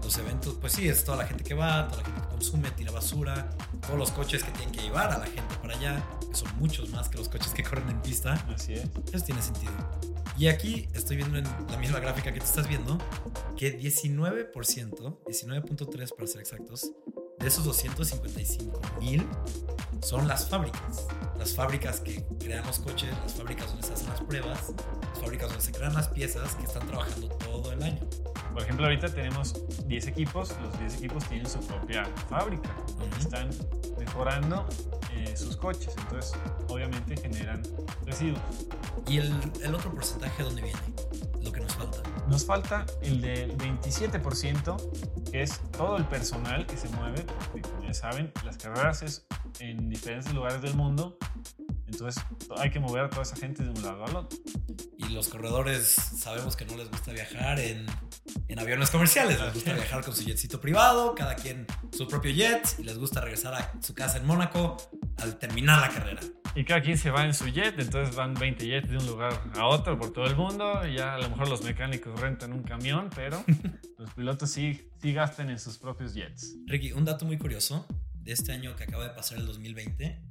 Los 0.03 0.19
eventos, 0.19 0.55
pues 0.61 0.73
sí, 0.73 0.89
es 0.89 1.05
toda 1.05 1.19
la 1.19 1.27
gente 1.27 1.45
que 1.45 1.55
va, 1.55 1.89
toda 1.89 2.03
la 2.03 2.09
gente 2.09 2.24
consume, 2.45 2.71
tira 2.73 2.93
basura, 2.93 3.49
todos 3.81 3.99
los 3.99 4.11
coches 4.11 4.45
que 4.45 4.51
tienen 4.53 4.71
que 4.71 4.83
llevar 4.83 5.11
a 5.11 5.19
la 5.19 5.25
gente 5.25 5.55
para 5.63 5.75
allá, 5.75 6.05
que 6.29 6.35
son 6.35 6.49
muchos 6.59 6.91
más 6.91 7.09
que 7.09 7.17
los 7.17 7.29
coches 7.29 7.55
que 7.55 7.63
corren 7.63 7.89
en 7.89 8.03
pista. 8.03 8.35
Así 8.55 8.75
es. 8.75 8.85
Eso 9.13 9.25
tiene 9.25 9.41
sentido. 9.41 9.73
Y 10.37 10.49
aquí 10.49 10.87
estoy 10.93 11.17
viendo 11.17 11.39
en 11.39 11.45
la 11.45 11.79
misma 11.79 12.01
gráfica 12.01 12.33
que 12.33 12.41
te 12.41 12.45
estás 12.45 12.69
viendo 12.69 12.99
que 13.57 13.81
19%, 13.81 14.53
19.3 14.53 16.15
para 16.15 16.27
ser 16.27 16.41
exactos, 16.41 16.91
de 17.39 17.49
esos 17.49 17.65
255 17.65 18.81
mil 19.01 19.27
son 20.03 20.29
las 20.29 20.47
fábricas. 20.49 21.07
Las 21.39 21.55
fábricas 21.55 22.01
que 22.01 22.27
crean 22.39 22.67
los 22.67 22.79
coches, 22.79 23.11
las 23.23 23.33
fábricas 23.33 23.69
donde 23.69 23.87
se 23.87 23.95
hacen 23.95 24.09
las 24.09 24.21
pruebas, 24.21 24.75
las 25.01 25.19
fábricas 25.19 25.49
donde 25.49 25.65
se 25.65 25.73
crean 25.73 25.95
las 25.95 26.09
piezas 26.09 26.55
que 26.57 26.65
están 26.65 26.87
trabajando 26.87 27.29
todo 27.29 27.73
el 27.73 27.83
año. 27.83 28.07
Por 28.55 28.63
ejemplo, 28.63 28.87
ahorita 28.87 29.09
tenemos 29.09 29.61
10 29.89 30.07
equipos, 30.07 30.55
los 30.63 30.79
10 30.79 30.95
equipos 30.99 31.29
tienen 31.29 31.49
su 31.49 31.59
propia 31.67 32.05
fábrica, 32.31 32.71
donde 32.97 33.17
están 33.19 33.51
mejorando 33.99 34.65
eh, 35.13 35.37
sus 35.37 35.57
coches, 35.57 35.93
entonces 35.99 36.39
obviamente 36.69 37.17
generan 37.17 37.63
residuos. 38.07 38.41
¿Y 39.09 39.19
el, 39.19 39.33
el 39.61 39.75
otro 39.75 39.93
porcentaje 39.93 40.45
dónde 40.45 40.63
viene? 40.63 40.79
Lo 41.43 41.51
que 41.51 41.61
nos 41.61 41.75
falta. 41.75 41.99
Nos 42.29 42.47
falta 42.47 42.87
el 43.03 43.21
del 43.21 43.59
27%, 43.59 45.31
que 45.33 45.43
es 45.43 45.61
todo 45.73 45.97
el 45.97 46.05
personal 46.05 46.65
que 46.65 46.77
se 46.77 46.89
mueve, 46.91 47.27
porque 47.51 47.69
como 47.69 47.83
ya 47.83 47.93
saben, 47.93 48.33
las 48.45 48.57
carreras 48.57 49.03
es 49.03 49.27
en 49.59 49.89
diferentes 49.91 50.33
lugares 50.33 50.63
del 50.63 50.75
mundo, 50.75 51.19
entonces 51.87 52.23
hay 52.57 52.71
que 52.71 52.81
mover 52.81 53.05
a 53.05 53.11
toda 53.11 53.23
esa 53.23 53.37
gente 53.37 53.63
de 53.63 53.71
un 53.71 53.83
lado 53.83 54.05
al 54.05 54.17
otro. 54.17 54.39
Y 54.97 55.09
los 55.11 55.29
corredores 55.29 55.87
sabemos 55.95 56.57
que 56.57 56.65
no 56.65 56.77
les 56.77 56.91
gusta 56.91 57.13
viajar 57.13 57.61
en, 57.61 57.87
en 58.55 58.61
aviones 58.61 58.89
comerciales, 58.89 59.41
les 59.41 59.53
gusta 59.53 59.73
viajar 59.73 60.05
con 60.05 60.15
su 60.15 60.23
jetcito 60.23 60.61
privado, 60.61 61.17
cada 61.17 61.35
quien 61.35 61.67
su 61.91 62.07
propio 62.07 62.31
jet, 62.31 62.77
y 62.79 62.85
les 62.85 62.97
gusta 62.97 63.21
regresar 63.21 63.53
a 63.53 63.73
su 63.83 63.95
casa 63.95 64.19
en 64.19 64.27
Mónaco 64.27 64.77
al 65.17 65.41
terminar 65.41 65.81
la 65.81 65.89
carrera. 65.89 66.21
Y 66.55 66.65
cada 66.65 66.81
quien 66.81 66.97
se 66.97 67.11
va 67.11 67.25
en 67.25 67.35
su 67.35 67.49
jet, 67.49 67.77
entonces 67.81 68.15
van 68.15 68.33
20 68.35 68.65
jets 68.65 68.89
de 68.89 68.99
un 68.99 69.07
lugar 69.07 69.43
a 69.57 69.67
otro 69.67 69.99
por 69.99 70.13
todo 70.13 70.27
el 70.27 70.37
mundo. 70.37 70.87
Y 70.87 70.99
ya 70.99 71.15
a 71.15 71.19
lo 71.19 71.29
mejor 71.31 71.49
los 71.49 71.65
mecánicos 71.65 72.21
rentan 72.21 72.53
un 72.53 72.63
camión, 72.63 73.11
pero 73.13 73.43
los 73.99 74.15
pilotos 74.15 74.53
sí, 74.53 74.89
sí 75.03 75.13
gastan 75.13 75.51
en 75.51 75.59
sus 75.59 75.77
propios 75.79 76.15
jets. 76.15 76.55
Ricky, 76.67 76.93
un 76.93 77.05
dato 77.05 77.25
muy 77.25 77.39
curioso 77.39 77.89
de 78.15 78.31
este 78.31 78.53
año 78.53 78.77
que 78.77 78.85
acaba 78.85 79.03
de 79.03 79.11
pasar 79.11 79.39
el 79.39 79.47
2020, 79.47 80.23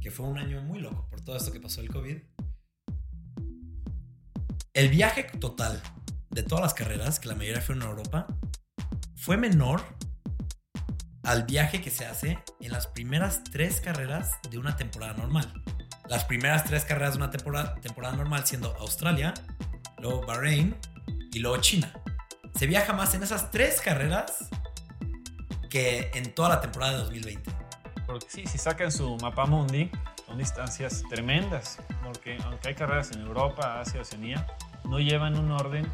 que 0.00 0.10
fue 0.10 0.26
un 0.26 0.36
año 0.36 0.62
muy 0.62 0.80
loco 0.80 1.06
por 1.08 1.20
todo 1.20 1.36
esto 1.36 1.52
que 1.52 1.60
pasó 1.60 1.80
el 1.80 1.90
COVID. 1.90 2.16
El 4.74 4.88
viaje 4.88 5.22
total 5.38 5.80
de 6.32 6.42
todas 6.42 6.62
las 6.62 6.74
carreras, 6.74 7.20
que 7.20 7.28
la 7.28 7.34
mayoría 7.34 7.60
fueron 7.60 7.84
a 7.84 7.90
Europa, 7.90 8.26
fue 9.16 9.36
menor 9.36 9.82
al 11.22 11.44
viaje 11.44 11.80
que 11.80 11.90
se 11.90 12.04
hace 12.06 12.38
en 12.60 12.72
las 12.72 12.86
primeras 12.86 13.44
tres 13.44 13.80
carreras 13.80 14.32
de 14.50 14.58
una 14.58 14.76
temporada 14.76 15.12
normal. 15.12 15.52
Las 16.08 16.24
primeras 16.24 16.64
tres 16.64 16.84
carreras 16.84 17.12
de 17.12 17.18
una 17.18 17.30
temporada, 17.30 18.16
normal 18.16 18.44
siendo 18.46 18.74
Australia, 18.78 19.32
luego 19.98 20.26
Bahrein 20.26 20.76
y 21.32 21.38
luego 21.38 21.58
China. 21.58 21.92
Se 22.56 22.66
viaja 22.66 22.92
más 22.92 23.14
en 23.14 23.22
esas 23.22 23.50
tres 23.50 23.80
carreras 23.80 24.48
que 25.70 26.10
en 26.14 26.34
toda 26.34 26.48
la 26.48 26.60
temporada 26.60 26.92
de 26.92 26.98
2020. 26.98 27.50
Porque 28.06 28.26
sí, 28.28 28.46
si 28.46 28.58
sacan 28.58 28.90
su 28.90 29.16
mapa 29.18 29.46
mundi, 29.46 29.90
son 30.26 30.38
distancias 30.38 31.02
tremendas. 31.08 31.78
Porque 32.02 32.36
aunque 32.44 32.68
hay 32.68 32.74
carreras 32.74 33.12
en 33.12 33.20
Europa, 33.20 33.80
Asia, 33.80 34.00
Oceanía, 34.00 34.46
no 34.84 34.98
llevan 34.98 35.38
un 35.38 35.50
orden 35.52 35.90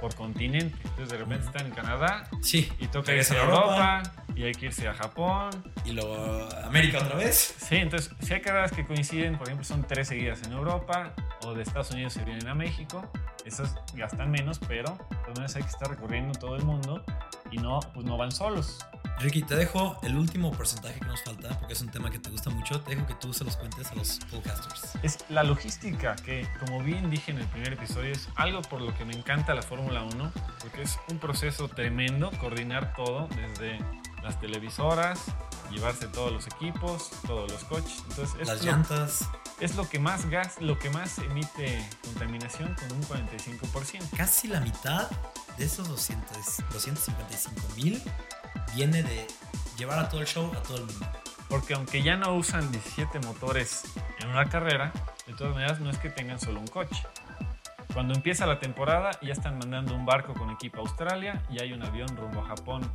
por 0.00 0.14
continente. 0.14 0.76
Entonces 0.84 1.08
de 1.10 1.18
repente 1.18 1.46
están 1.46 1.66
en 1.66 1.72
Canadá 1.72 2.28
Sí, 2.42 2.70
y 2.78 2.86
toca 2.88 3.14
irse 3.14 3.36
a 3.36 3.40
a 3.40 3.44
Europa, 3.44 4.02
y 4.34 4.44
hay 4.44 4.52
que 4.52 4.66
irse 4.66 4.86
a 4.88 4.94
Japón. 4.94 5.50
y 5.84 5.92
luego 5.92 6.48
América 6.64 6.98
otra 6.98 7.16
vez. 7.16 7.54
Sí, 7.58 7.76
entonces 7.76 8.12
si 8.20 8.34
hay 8.34 8.40
carreras 8.40 8.72
que 8.72 8.86
coinciden, 8.86 9.36
por 9.38 9.46
ejemplo, 9.48 9.64
son 9.64 9.84
tres 9.86 10.08
seguidas 10.08 10.42
en 10.44 10.52
Europa 10.52 11.12
o 11.44 11.54
de 11.54 11.62
Estados 11.62 11.90
Unidos 11.90 12.12
se 12.12 12.24
vienen 12.24 12.48
a 12.48 12.54
México. 12.54 13.10
Esas 13.44 13.74
gastan 13.94 14.30
menos, 14.30 14.58
pero 14.58 14.90
de 14.90 14.96
todas 15.16 15.28
maneras 15.28 15.56
hay 15.56 15.62
que 15.62 15.68
estar 15.68 15.88
recorriendo 15.88 16.36
todo 16.38 16.56
el 16.56 16.64
mundo 16.64 17.04
y 17.52 17.58
no, 17.58 17.78
pues 17.94 18.04
no 18.04 18.16
van 18.16 18.32
solos. 18.32 18.84
Ricky, 19.18 19.42
te 19.42 19.56
dejo 19.56 19.98
el 20.02 20.14
último 20.16 20.52
porcentaje 20.52 21.00
que 21.00 21.06
nos 21.06 21.22
falta, 21.22 21.58
porque 21.58 21.72
es 21.72 21.80
un 21.80 21.88
tema 21.88 22.10
que 22.10 22.18
te 22.18 22.28
gusta 22.30 22.50
mucho. 22.50 22.80
Te 22.82 22.94
dejo 22.94 23.06
que 23.06 23.14
tú 23.14 23.32
se 23.32 23.44
los 23.44 23.56
cuentes 23.56 23.90
a 23.90 23.94
los 23.94 24.18
podcasters. 24.30 24.94
Es 25.02 25.18
la 25.30 25.42
logística, 25.42 26.14
que 26.16 26.46
como 26.60 26.82
bien 26.82 27.08
dije 27.10 27.30
en 27.32 27.38
el 27.38 27.46
primer 27.46 27.72
episodio, 27.72 28.12
es 28.12 28.28
algo 28.36 28.60
por 28.62 28.82
lo 28.82 28.94
que 28.96 29.06
me 29.06 29.14
encanta 29.14 29.54
la 29.54 29.62
Fórmula 29.62 30.02
1, 30.02 30.32
porque 30.60 30.82
es 30.82 30.98
un 31.08 31.18
proceso 31.18 31.66
tremendo 31.68 32.30
coordinar 32.40 32.92
todo, 32.94 33.26
desde 33.28 33.78
las 34.22 34.38
televisoras, 34.38 35.18
llevarse 35.70 36.08
todos 36.08 36.30
los 36.30 36.46
equipos, 36.48 37.10
todos 37.26 37.50
los 37.50 37.64
coches. 37.64 38.02
Entonces, 38.10 38.36
es 38.40 38.48
Las 38.48 38.58
lo- 38.58 38.70
llantas, 38.70 39.28
es 39.60 39.76
lo 39.76 39.88
que 39.88 39.98
más 39.98 40.26
gas, 40.28 40.60
lo 40.60 40.78
que 40.78 40.90
más 40.90 41.18
emite 41.20 41.88
contaminación 42.04 42.74
con 42.74 42.92
un 42.92 43.02
45%. 43.04 44.10
casi 44.14 44.46
la 44.48 44.60
mitad 44.60 45.08
de 45.56 45.64
esos 45.64 45.88
200, 45.88 46.58
255 46.70 47.62
mil 47.76 48.02
viene 48.76 49.02
de 49.02 49.26
llevar 49.78 49.98
a 49.98 50.08
todo 50.10 50.20
el 50.20 50.26
show 50.26 50.52
a 50.54 50.62
todo 50.62 50.76
el 50.76 50.84
mundo. 50.84 51.06
Porque 51.48 51.74
aunque 51.74 52.02
ya 52.02 52.16
no 52.16 52.34
usan 52.34 52.70
17 52.70 53.20
motores 53.20 53.84
en 54.20 54.28
una 54.28 54.50
carrera, 54.50 54.92
de 55.26 55.32
todas 55.32 55.54
maneras 55.54 55.80
no 55.80 55.88
es 55.88 55.98
que 55.98 56.10
tengan 56.10 56.38
solo 56.38 56.60
un 56.60 56.66
coche. 56.66 57.02
Cuando 57.94 58.12
empieza 58.12 58.44
la 58.44 58.58
temporada 58.58 59.12
ya 59.22 59.32
están 59.32 59.58
mandando 59.58 59.94
un 59.94 60.04
barco 60.04 60.34
con 60.34 60.50
equipo 60.50 60.78
a 60.78 60.80
Australia 60.80 61.42
y 61.48 61.60
hay 61.62 61.72
un 61.72 61.82
avión 61.82 62.14
rumbo 62.16 62.42
a 62.42 62.48
Japón 62.48 62.92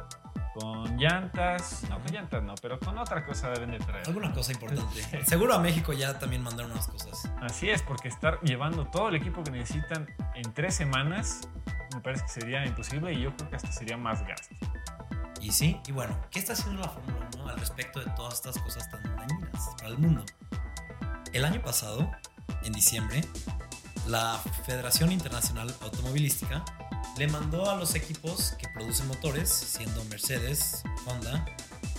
con 0.54 0.98
llantas, 0.98 1.84
no 1.90 1.98
con 2.00 2.12
llantas 2.12 2.44
no, 2.44 2.54
pero 2.62 2.80
con 2.80 3.00
otra 3.00 3.26
cosa 3.26 3.50
deben 3.50 3.72
de 3.72 3.80
traer. 3.80 4.06
Alguna 4.06 4.32
cosa 4.34 4.52
importante. 4.52 5.26
Seguro 5.26 5.56
a 5.56 5.60
México 5.60 5.94
ya 5.94 6.20
también 6.20 6.44
mandaron 6.44 6.74
unas 6.74 6.88
cosas. 6.88 7.28
Así 7.42 7.72
es, 7.72 7.82
porque 7.82 8.10
estar 8.10 8.40
llevando 8.42 8.86
todo 8.86 9.10
el 9.10 9.16
equipo 9.16 9.44
que 9.44 9.50
necesitan 9.50 10.08
en 10.36 10.54
tres 10.54 10.76
semanas 10.76 11.42
me 11.96 12.02
parece 12.02 12.24
que 12.24 12.30
sería 12.30 12.66
imposible 12.66 13.14
y 13.14 13.22
yo 13.22 13.36
creo 13.36 13.50
que 13.50 13.56
hasta 13.56 13.72
sería 13.72 13.98
más 13.98 14.26
gasto. 14.28 14.56
Y 15.42 15.52
sí, 15.52 15.80
y 15.88 15.92
bueno, 15.92 16.18
¿qué 16.30 16.40
está 16.40 16.54
haciendo 16.54 16.82
la 16.82 16.90
Fórmula 16.90 17.30
1 17.36 17.50
al 17.50 17.60
respecto 17.60 18.00
de 18.00 18.06
todas 18.16 18.36
estas 18.36 18.58
cosas 18.60 18.90
tan 18.92 19.04
dañinas 19.16 19.70
para 19.78 19.90
el 19.90 19.98
mundo? 19.98 20.24
El 21.34 21.46
año 21.46 21.62
pasado, 21.62 22.12
en 22.64 22.74
diciembre, 22.74 23.22
la 24.08 24.40
Federación 24.66 25.12
Internacional 25.12 25.74
Automovilística 25.82 26.64
le 27.18 27.28
mandó 27.28 27.70
a 27.70 27.76
los 27.76 27.96
equipos 27.96 28.56
que 28.60 28.68
producen 28.70 29.08
motores, 29.08 29.50
siendo 29.50 30.04
Mercedes, 30.06 30.84
Honda, 31.08 31.44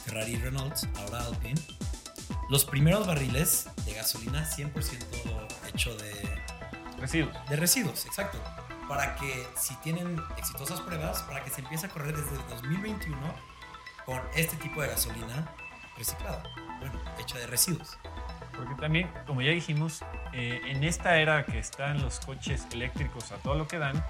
Ferrari 0.05 0.33
y 0.33 0.37
Renault, 0.37 0.77
ahora 0.99 1.27
Alpine, 1.27 1.61
los 2.49 2.65
primeros 2.65 3.07
barriles 3.07 3.67
de 3.85 3.95
gasolina 3.95 4.49
100% 4.49 4.73
hecho 5.73 5.97
de 5.97 6.13
residuos. 6.99 7.37
De 7.49 7.57
residuos, 7.57 8.07
exacto. 8.07 8.39
Para 8.89 9.15
que 9.17 9.47
si 9.57 9.75
tienen 9.77 10.21
exitosas 10.37 10.81
pruebas, 10.81 11.23
para 11.23 11.43
que 11.43 11.51
se 11.51 11.61
empiece 11.61 11.87
a 11.87 11.89
correr 11.89 12.17
desde 12.17 12.37
2021 12.51 13.17
con 14.05 14.21
este 14.35 14.57
tipo 14.57 14.83
de 14.83 14.89
gasolina 14.89 15.49
reciclada, 15.97 16.43
bueno, 16.81 17.01
hecha 17.19 17.39
de 17.39 17.47
residuos. 17.47 17.99
Porque 18.57 18.75
también, 18.75 19.11
como 19.27 19.41
ya 19.41 19.51
dijimos, 19.51 20.05
eh, 20.33 20.61
en 20.67 20.85
esta 20.85 21.17
era 21.19 21.45
que 21.45 21.59
están 21.59 22.03
los 22.03 22.21
coches 22.21 22.67
eléctricos 22.73 23.33
a 23.33 23.37
todo 23.37 23.55
lo 23.55 23.67
que 23.67 23.79
dan, 23.79 24.05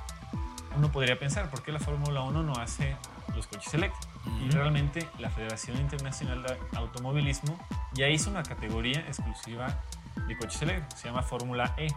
uno 0.76 0.90
podría 0.90 1.18
pensar, 1.18 1.50
¿por 1.50 1.62
qué 1.62 1.72
la 1.72 1.78
Fórmula 1.78 2.22
1 2.22 2.42
no 2.42 2.54
hace 2.54 2.96
los 3.34 3.46
coches 3.46 3.72
eléctricos? 3.74 4.08
Y 4.40 4.50
realmente 4.50 5.06
la 5.18 5.30
Federación 5.30 5.76
Internacional 5.78 6.42
de 6.42 6.56
Automovilismo 6.76 7.58
ya 7.92 8.08
hizo 8.08 8.30
una 8.30 8.42
categoría 8.42 9.00
exclusiva 9.00 9.82
de 10.26 10.36
coches 10.36 10.62
eléctricos, 10.62 10.98
se 10.98 11.08
llama 11.08 11.22
Fórmula 11.22 11.74
E. 11.76 11.88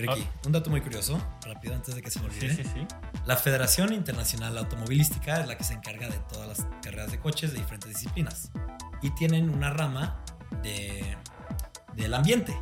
Ricky, 0.00 0.26
un 0.46 0.52
dato 0.52 0.70
muy 0.70 0.80
curioso, 0.80 1.20
rápido 1.46 1.74
antes 1.74 1.94
de 1.94 2.02
que 2.02 2.10
se 2.10 2.20
me 2.20 2.26
olvide. 2.26 2.54
Sí, 2.54 2.62
sí, 2.62 2.70
sí. 2.74 2.86
La 3.26 3.36
Federación 3.36 3.92
Internacional 3.92 4.56
Automovilística 4.58 5.40
es 5.40 5.46
la 5.46 5.56
que 5.56 5.64
se 5.64 5.74
encarga 5.74 6.08
de 6.08 6.18
todas 6.32 6.48
las 6.48 6.66
carreras 6.82 7.10
de 7.10 7.18
coches 7.18 7.52
de 7.52 7.58
diferentes 7.58 7.88
disciplinas. 7.88 8.50
Y 9.02 9.10
tienen 9.10 9.50
una 9.50 9.70
rama 9.70 10.22
de, 10.62 11.16
del 11.94 12.14
ambiente. 12.14 12.56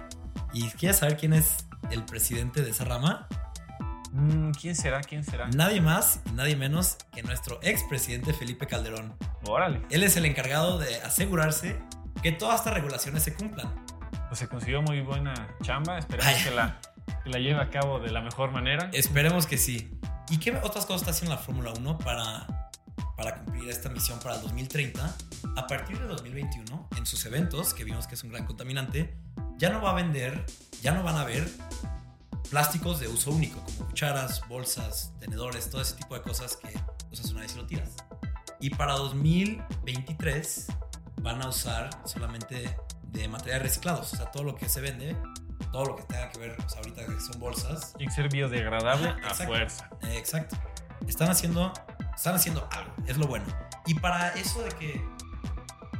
¿Y 0.52 0.68
quieres 0.70 0.98
saber 0.98 1.16
quién 1.16 1.32
es 1.32 1.66
el 1.90 2.04
presidente 2.04 2.62
de 2.62 2.70
esa 2.70 2.84
rama? 2.84 3.28
Mm, 4.12 4.52
¿Quién 4.52 4.74
será? 4.74 5.00
¿Quién 5.00 5.24
será? 5.24 5.48
Nadie 5.48 5.80
más 5.80 6.20
y 6.26 6.32
nadie 6.32 6.56
menos 6.56 6.96
que 7.12 7.22
nuestro 7.22 7.58
expresidente 7.62 8.32
Felipe 8.32 8.66
Calderón. 8.66 9.14
Órale. 9.46 9.82
Él 9.90 10.02
es 10.02 10.16
el 10.16 10.24
encargado 10.24 10.78
de 10.78 10.96
asegurarse 11.02 11.78
que 12.22 12.32
todas 12.32 12.60
estas 12.60 12.74
regulaciones 12.74 13.22
se 13.22 13.34
cumplan. 13.34 13.68
Pues 14.28 14.40
se 14.40 14.48
consiguió 14.48 14.82
muy 14.82 15.00
buena 15.00 15.34
chamba. 15.62 15.98
Esperemos 15.98 16.26
Ay. 16.26 16.44
que 16.44 16.50
la, 16.50 16.80
la 17.28 17.38
lleve 17.38 17.60
a 17.60 17.70
cabo 17.70 18.00
de 18.00 18.10
la 18.10 18.20
mejor 18.20 18.50
manera. 18.50 18.90
Esperemos 18.92 19.46
que 19.46 19.58
sí. 19.58 19.90
¿Y 20.30 20.38
qué 20.38 20.52
otras 20.62 20.86
cosas 20.86 21.02
está 21.02 21.10
haciendo 21.12 21.34
la 21.34 21.40
Fórmula 21.40 21.72
1 21.76 21.98
para, 21.98 22.70
para 23.16 23.36
cumplir 23.36 23.68
esta 23.70 23.88
misión 23.88 24.18
para 24.20 24.36
el 24.36 24.42
2030? 24.42 25.16
A 25.56 25.66
partir 25.66 25.98
de 25.98 26.06
2021, 26.06 26.88
en 26.96 27.06
sus 27.06 27.24
eventos, 27.26 27.74
que 27.74 27.84
vimos 27.84 28.06
que 28.06 28.14
es 28.14 28.24
un 28.24 28.30
gran 28.30 28.44
contaminante, 28.44 29.16
ya 29.56 29.70
no 29.70 29.80
va 29.80 29.90
a 29.90 29.94
vender, 29.94 30.44
ya 30.82 30.92
no 30.92 31.02
van 31.02 31.16
a 31.16 31.22
haber 31.22 31.48
plásticos 32.50 33.00
de 33.00 33.08
uso 33.08 33.30
único, 33.30 33.60
como 33.62 33.86
cucharas, 33.86 34.42
bolsas, 34.48 35.12
tenedores, 35.20 35.70
todo 35.70 35.82
ese 35.82 35.94
tipo 35.96 36.14
de 36.14 36.22
cosas 36.22 36.56
que 36.56 36.72
usas 37.10 37.30
una 37.30 37.42
vez 37.42 37.54
y 37.54 37.56
lo 37.56 37.66
tiras. 37.66 37.90
Y 38.60 38.70
para 38.70 38.94
2023 38.94 40.66
van 41.22 41.42
a 41.42 41.48
usar 41.48 41.90
solamente 42.04 42.76
de 43.02 43.28
materiales 43.28 43.62
reciclados, 43.62 44.12
o 44.12 44.16
sea, 44.16 44.30
todo 44.30 44.44
lo 44.44 44.54
que 44.54 44.68
se 44.68 44.80
vende, 44.80 45.16
todo 45.70 45.84
lo 45.84 45.96
que 45.96 46.02
tenga 46.04 46.30
que 46.30 46.38
ver, 46.38 46.56
o 46.64 46.68
sea, 46.68 46.78
ahorita 46.78 47.06
que 47.06 47.20
son 47.20 47.40
bolsas, 47.40 47.94
que 47.98 48.10
ser 48.10 48.28
biodegradable 48.28 49.08
Ajá, 49.08 49.18
a 49.18 49.28
exacto. 49.28 49.46
fuerza. 49.46 49.90
Exacto. 50.12 50.56
Están 51.06 51.30
haciendo, 51.30 51.72
están 52.14 52.34
haciendo 52.34 52.68
algo, 52.72 52.92
es 53.06 53.16
lo 53.16 53.26
bueno. 53.26 53.46
Y 53.86 53.94
para 53.94 54.30
eso 54.34 54.62
de 54.62 54.70
que 54.70 55.04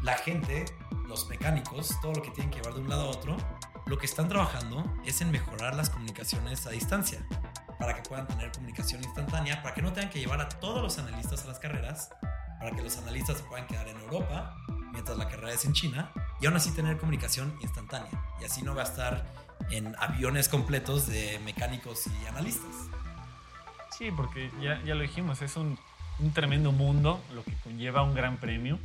la 0.02 0.14
gente, 0.14 0.64
los 1.06 1.28
mecánicos, 1.28 1.94
todo 2.00 2.12
lo 2.14 2.22
que 2.22 2.30
tienen 2.30 2.50
que 2.50 2.58
llevar 2.58 2.74
de 2.74 2.80
un 2.80 2.88
lado 2.88 3.04
a 3.04 3.06
otro, 3.08 3.36
lo 3.86 3.96
que 3.96 4.06
están 4.06 4.28
trabajando 4.28 4.84
es 5.06 5.20
en 5.20 5.30
mejorar 5.30 5.74
las 5.74 5.88
comunicaciones 5.88 6.66
a 6.66 6.70
distancia, 6.70 7.26
para 7.78 7.94
que 7.94 8.02
puedan 8.02 8.26
tener 8.26 8.52
comunicación 8.52 9.02
instantánea, 9.02 9.62
para 9.62 9.74
que 9.74 9.82
no 9.82 9.92
tengan 9.92 10.10
que 10.10 10.18
llevar 10.18 10.40
a 10.40 10.48
todos 10.48 10.82
los 10.82 10.98
analistas 10.98 11.44
a 11.44 11.48
las 11.48 11.58
carreras, 11.58 12.10
para 12.58 12.72
que 12.72 12.82
los 12.82 12.98
analistas 12.98 13.38
se 13.38 13.44
puedan 13.44 13.66
quedar 13.66 13.88
en 13.88 13.98
Europa 14.00 14.56
mientras 14.92 15.16
la 15.16 15.28
carrera 15.28 15.52
es 15.52 15.64
en 15.64 15.72
China, 15.72 16.12
y 16.40 16.46
aún 16.46 16.56
así 16.56 16.70
tener 16.72 16.98
comunicación 16.98 17.56
instantánea, 17.62 18.10
y 18.40 18.44
así 18.44 18.62
no 18.62 18.74
gastar 18.74 19.24
en 19.70 19.94
aviones 19.98 20.48
completos 20.48 21.06
de 21.06 21.38
mecánicos 21.44 22.04
y 22.06 22.26
analistas. 22.26 22.74
Sí, 23.96 24.10
porque 24.14 24.50
ya, 24.62 24.82
ya 24.84 24.94
lo 24.94 25.02
dijimos, 25.02 25.42
es 25.42 25.56
un, 25.56 25.78
un 26.20 26.32
tremendo 26.32 26.72
mundo 26.72 27.20
lo 27.34 27.42
que 27.44 27.52
conlleva 27.64 28.02
un 28.02 28.14
gran 28.14 28.36
premio. 28.38 28.78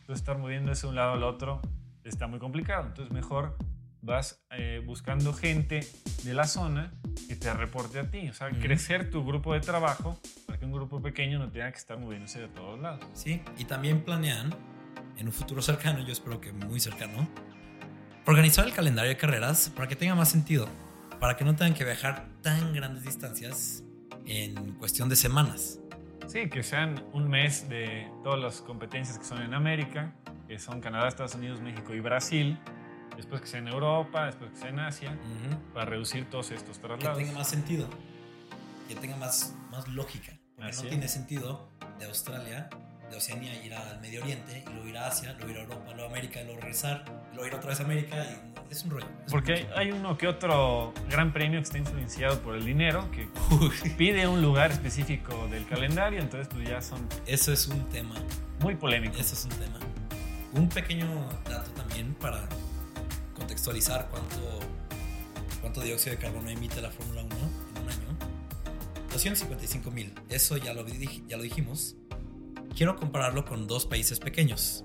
Entonces, 0.00 0.22
estar 0.22 0.38
moviéndose 0.38 0.82
de 0.82 0.88
un 0.90 0.94
lado 0.96 1.12
al 1.14 1.22
otro 1.24 1.60
está 2.04 2.26
muy 2.26 2.38
complicado. 2.38 2.86
Entonces, 2.86 3.12
mejor 3.12 3.56
vas 4.02 4.40
eh, 4.50 4.82
buscando 4.84 5.32
gente 5.32 5.86
de 6.24 6.34
la 6.34 6.46
zona 6.46 6.92
que 7.28 7.36
te 7.36 7.52
reporte 7.52 7.98
a 7.98 8.10
ti. 8.10 8.28
O 8.28 8.32
sea, 8.32 8.48
Ujú. 8.48 8.60
crecer 8.60 9.10
tu 9.10 9.24
grupo 9.24 9.52
de 9.54 9.60
trabajo 9.60 10.18
para 10.46 10.58
que 10.58 10.64
un 10.64 10.72
grupo 10.72 11.02
pequeño 11.02 11.38
no 11.38 11.48
tenga 11.50 11.70
que 11.70 11.78
estar 11.78 11.98
moviéndose 11.98 12.40
de 12.40 12.48
todos 12.48 12.80
lados. 12.80 13.04
Sí, 13.14 13.42
y 13.58 13.64
también 13.64 14.02
planean, 14.02 14.54
en 15.16 15.26
un 15.26 15.32
futuro 15.32 15.60
cercano, 15.62 16.00
yo 16.04 16.12
espero 16.12 16.40
que 16.40 16.52
muy 16.52 16.80
cercano, 16.80 17.28
organizar 18.26 18.66
el 18.66 18.72
calendario 18.72 19.10
de 19.10 19.16
carreras 19.16 19.70
para 19.74 19.88
que 19.88 19.96
tenga 19.96 20.14
más 20.14 20.30
sentido, 20.30 20.68
para 21.18 21.36
que 21.36 21.44
no 21.44 21.54
tengan 21.56 21.74
que 21.74 21.84
viajar 21.84 22.26
tan 22.42 22.72
grandes 22.72 23.04
distancias 23.04 23.82
en 24.26 24.74
cuestión 24.74 25.08
de 25.08 25.16
semanas. 25.16 25.78
Sí, 26.26 26.48
que 26.48 26.62
sean 26.62 27.04
un 27.12 27.28
mes 27.28 27.68
de 27.68 28.08
todas 28.22 28.38
las 28.38 28.60
competencias 28.60 29.18
que 29.18 29.24
son 29.24 29.42
en 29.42 29.52
América, 29.54 30.14
que 30.46 30.58
son 30.58 30.80
Canadá, 30.80 31.08
Estados 31.08 31.34
Unidos, 31.34 31.60
México 31.60 31.92
y 31.94 32.00
Brasil. 32.00 32.58
Después 33.16 33.40
que 33.40 33.48
sea 33.48 33.58
en 33.58 33.68
Europa, 33.68 34.26
después 34.26 34.50
que 34.52 34.56
sea 34.56 34.68
en 34.70 34.78
Asia, 34.78 35.18
para 35.74 35.86
reducir 35.86 36.30
todos 36.30 36.52
estos 36.52 36.78
Que 36.78 36.86
traslados. 36.86 37.18
tenga 37.18 37.32
más 37.32 37.48
sentido, 37.48 37.88
que 38.88 38.94
tenga 38.94 39.16
más, 39.16 39.54
más 39.70 39.88
lógica, 39.88 40.32
porque 40.54 40.70
Así 40.70 40.78
no 40.82 40.84
es. 40.84 40.90
tiene 40.90 41.08
sentido 41.08 41.68
de 41.98 42.06
Australia, 42.06 42.70
de 43.10 43.16
Oceanía 43.16 43.62
ir 43.64 43.74
al 43.74 44.00
Medio 44.00 44.22
Oriente, 44.22 44.62
y 44.66 44.72
luego 44.72 44.88
ir 44.88 44.96
a 44.98 45.08
Asia, 45.08 45.32
luego 45.34 45.50
ir 45.50 45.56
a 45.58 45.60
Europa, 45.62 45.84
luego 45.92 46.04
a 46.04 46.06
América, 46.06 46.42
luego 46.44 46.60
regresar, 46.60 47.04
luego 47.32 47.46
ir 47.46 47.54
otra 47.54 47.70
vez 47.70 47.80
a 47.80 47.84
América, 47.84 48.16
y 48.68 48.72
es 48.72 48.84
un 48.84 48.90
rollo. 48.90 49.06
es 49.26 49.32
Porque 49.32 49.52
mucho. 49.62 49.74
hay, 49.76 49.88
hay 49.88 49.92
uno 49.92 50.16
que 50.16 50.28
otro 50.28 50.94
gran 51.08 51.32
premio 51.32 51.58
que 51.58 51.64
está 51.64 51.78
influenciado 51.78 52.40
por 52.40 52.54
el 52.54 52.64
dinero, 52.64 53.10
que 53.10 53.28
pide 53.98 54.26
un 54.26 54.40
lugar 54.40 54.70
específico 54.70 55.48
del 55.48 55.66
calendario, 55.66 56.20
entonces 56.20 56.48
pues 56.52 56.68
ya 56.68 56.80
son 56.80 57.06
eso 57.26 57.52
es 57.52 57.66
un 57.66 57.84
tema. 57.90 58.14
muy 58.60 58.76
polémicos. 58.76 59.20
Ese 59.20 59.34
es 59.34 59.44
un 59.44 59.50
tema. 59.50 59.78
Un 60.52 60.68
pequeño 60.68 61.06
dato 61.48 61.70
también 61.72 62.14
para 62.14 62.48
contextualizar 63.34 64.08
cuánto, 64.10 64.36
cuánto 65.60 65.80
dióxido 65.80 66.16
de 66.16 66.22
carbono 66.22 66.48
emite 66.50 66.80
la 66.80 66.90
Fórmula 66.90 67.22
1 67.22 67.34
en 67.76 67.82
un 67.82 67.88
año. 67.88 68.18
255 69.12 69.90
mil. 69.90 70.12
Eso 70.28 70.56
ya 70.56 70.72
lo, 70.74 70.86
ya 70.86 71.36
lo 71.36 71.42
dijimos. 71.42 71.96
Quiero 72.74 72.96
compararlo 72.96 73.44
con 73.44 73.66
dos 73.66 73.84
países 73.84 74.18
pequeños. 74.18 74.84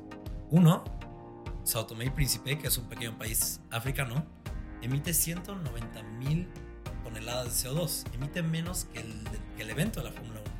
Uno, 0.49 0.83
Sao 1.63 1.85
Tomé 1.85 2.05
y 2.05 2.09
Príncipe, 2.09 2.57
que 2.57 2.67
es 2.67 2.77
un 2.77 2.87
pequeño 2.87 3.17
país 3.17 3.61
africano, 3.71 4.25
emite 4.81 5.13
190 5.13 6.03
mil 6.19 6.47
toneladas 7.03 7.63
de 7.63 7.69
CO2. 7.69 8.05
Emite 8.13 8.43
menos 8.43 8.85
que 8.85 8.99
el, 8.99 9.13
que 9.55 9.63
el 9.63 9.69
evento 9.69 10.01
de 10.01 10.07
la 10.07 10.11
Fórmula 10.11 10.41
1. 10.41 10.51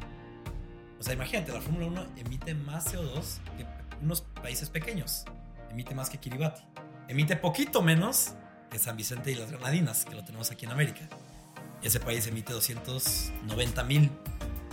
O 0.99 1.03
sea, 1.03 1.13
imagínate, 1.13 1.51
la 1.51 1.61
Fórmula 1.61 1.87
1 1.87 2.05
emite 2.17 2.55
más 2.55 2.93
CO2 2.93 3.39
que 3.57 3.65
unos 4.01 4.21
países 4.21 4.69
pequeños. 4.69 5.25
Emite 5.69 5.93
más 5.93 6.09
que 6.09 6.17
Kiribati. 6.17 6.61
Emite 7.07 7.35
poquito 7.35 7.81
menos 7.81 8.33
que 8.69 8.79
San 8.79 8.97
Vicente 8.97 9.31
y 9.31 9.35
las 9.35 9.51
Granadinas, 9.51 10.05
que 10.05 10.15
lo 10.15 10.23
tenemos 10.23 10.51
aquí 10.51 10.65
en 10.65 10.71
América. 10.71 11.07
Ese 11.81 11.99
país 11.99 12.25
emite 12.27 12.53
290 12.53 13.83
mil 13.83 14.09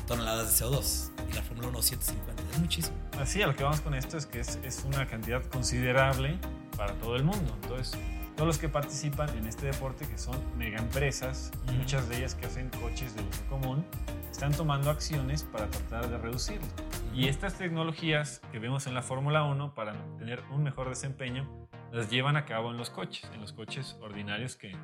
toneladas 0.06 0.58
de 0.58 0.64
CO2 0.64 1.11
y 1.30 1.32
la 1.34 1.42
Fórmula 1.42 1.68
1 1.68 1.82
150. 1.82 2.42
Es 2.52 2.58
muchísimo. 2.58 2.96
Así, 3.18 3.42
a 3.42 3.46
lo 3.46 3.54
que 3.54 3.62
vamos 3.64 3.80
con 3.80 3.94
esto 3.94 4.16
es 4.16 4.26
que 4.26 4.40
es, 4.40 4.58
es 4.62 4.84
una 4.84 5.06
cantidad 5.06 5.42
considerable 5.46 6.38
para 6.76 6.94
todo 6.94 7.16
el 7.16 7.24
mundo. 7.24 7.56
Entonces, 7.62 7.98
todos 8.36 8.46
los 8.46 8.58
que 8.58 8.68
participan 8.68 9.28
en 9.36 9.46
este 9.46 9.66
deporte, 9.66 10.06
que 10.06 10.18
son 10.18 10.36
mega 10.56 10.78
empresas, 10.78 11.50
Ujú. 11.64 11.74
muchas 11.74 12.08
de 12.08 12.18
ellas 12.18 12.34
que 12.34 12.46
hacen 12.46 12.70
coches 12.70 13.14
de 13.14 13.22
uso 13.22 13.44
común, 13.48 13.84
están 14.30 14.52
tomando 14.52 14.90
acciones 14.90 15.44
para 15.44 15.68
tratar 15.68 16.08
de 16.08 16.18
reducirlo. 16.18 16.66
Y 17.14 17.28
estas 17.28 17.58
tecnologías 17.58 18.40
que 18.50 18.58
vemos 18.58 18.86
en 18.86 18.94
la 18.94 19.02
Fórmula 19.02 19.44
1 19.44 19.74
para 19.74 19.92
tener 20.16 20.42
un 20.50 20.62
mejor 20.62 20.88
desempeño, 20.88 21.46
las 21.92 22.08
llevan 22.08 22.36
a 22.38 22.46
cabo 22.46 22.70
en 22.70 22.78
los 22.78 22.88
coches, 22.88 23.30
en 23.34 23.40
los 23.42 23.52
coches 23.52 23.98
ordinarios 24.00 24.56
que 24.56 24.74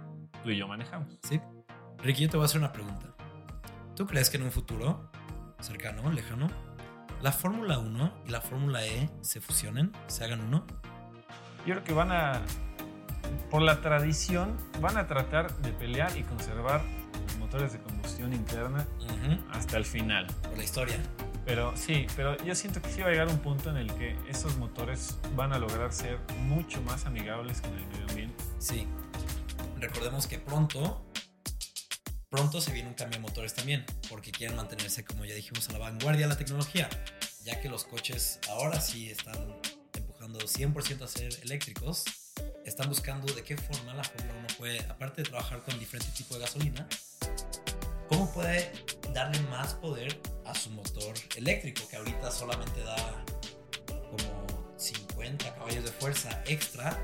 tú 0.44 0.50
y 0.50 0.58
yo 0.58 0.68
manejamos. 0.68 1.18
Sí. 1.22 1.40
Ricky, 1.98 2.24
yo 2.24 2.30
te 2.30 2.36
voy 2.36 2.44
a 2.44 2.46
hacer 2.46 2.60
una 2.60 2.70
pregunta. 2.70 3.14
¿Tú 3.96 4.06
crees 4.06 4.28
que 4.28 4.36
en 4.36 4.42
un 4.44 4.52
futuro 4.52 5.10
cercano, 5.60 6.10
lejano, 6.10 6.48
la 7.22 7.32
Fórmula 7.32 7.78
1 7.78 8.12
y 8.26 8.30
la 8.30 8.40
Fórmula 8.40 8.84
E 8.86 9.10
se 9.22 9.40
fusionen, 9.40 9.92
se 10.06 10.24
hagan 10.24 10.40
uno? 10.40 10.64
Yo 11.66 11.74
creo 11.74 11.84
que 11.84 11.92
van 11.92 12.12
a, 12.12 12.40
por 13.50 13.62
la 13.62 13.80
tradición, 13.80 14.56
van 14.80 14.96
a 14.96 15.06
tratar 15.06 15.54
de 15.58 15.72
pelear 15.72 16.16
y 16.16 16.22
conservar 16.22 16.82
los 17.26 17.38
motores 17.38 17.72
de 17.72 17.80
combustión 17.80 18.32
interna 18.32 18.86
Ujú. 19.00 19.38
hasta 19.52 19.76
el 19.76 19.84
final. 19.84 20.26
Por 20.42 20.56
la 20.56 20.64
historia. 20.64 20.96
Pero 21.44 21.72
sí, 21.76 22.06
pero 22.14 22.36
yo 22.44 22.54
siento 22.54 22.82
que 22.82 22.90
sí 22.90 23.00
va 23.00 23.08
a 23.08 23.10
llegar 23.10 23.28
un 23.28 23.38
punto 23.38 23.70
en 23.70 23.78
el 23.78 23.92
que 23.94 24.16
esos 24.28 24.56
motores 24.58 25.18
van 25.34 25.52
a 25.54 25.58
lograr 25.58 25.92
ser 25.92 26.18
mucho 26.42 26.82
más 26.82 27.06
amigables 27.06 27.62
con 27.62 27.72
el 27.72 27.86
medio 27.86 28.06
ambiente. 28.08 28.44
Sí. 28.58 28.86
Recordemos 29.80 30.26
que 30.26 30.38
pronto, 30.38 31.02
pronto 32.28 32.60
se 32.60 32.72
viene 32.72 32.88
un 32.88 32.94
cambio 32.94 33.18
de 33.18 33.22
motores 33.22 33.54
también, 33.54 33.84
porque 34.08 34.30
quieren 34.30 34.56
mantenerse, 34.56 35.04
como 35.04 35.24
ya 35.24 35.34
dijimos, 35.34 35.68
a 35.68 35.72
la 35.72 35.78
vanguardia 35.78 36.26
de 36.26 36.34
la 36.34 36.38
tecnología, 36.38 36.88
ya 37.44 37.60
que 37.60 37.68
los 37.68 37.84
coches 37.84 38.38
ahora 38.48 38.80
sí 38.80 39.10
están 39.10 39.60
empujando 39.94 40.40
100% 40.40 41.02
a 41.02 41.08
ser 41.08 41.32
eléctricos. 41.42 42.04
están 42.64 42.88
buscando 42.90 43.32
de 43.32 43.42
qué 43.42 43.56
forma 43.56 43.94
la 43.94 44.04
Fórmula 44.04 44.34
1 44.40 44.48
puede, 44.58 44.80
aparte 44.90 45.22
de 45.22 45.28
trabajar 45.30 45.62
con 45.62 45.78
diferentes 45.78 46.12
tipos 46.12 46.36
de 46.36 46.44
gasolina, 46.44 46.86
cómo 48.08 48.30
puede 48.32 48.70
darle 49.14 49.40
más 49.48 49.74
poder 49.74 50.20
a 50.44 50.54
su 50.54 50.70
motor 50.70 51.14
eléctrico, 51.36 51.88
que 51.88 51.96
ahorita 51.96 52.30
solamente 52.30 52.82
da 52.82 53.24
como 53.86 54.74
50 54.76 55.54
caballos 55.54 55.84
de 55.84 55.92
fuerza 55.92 56.42
extra. 56.46 56.98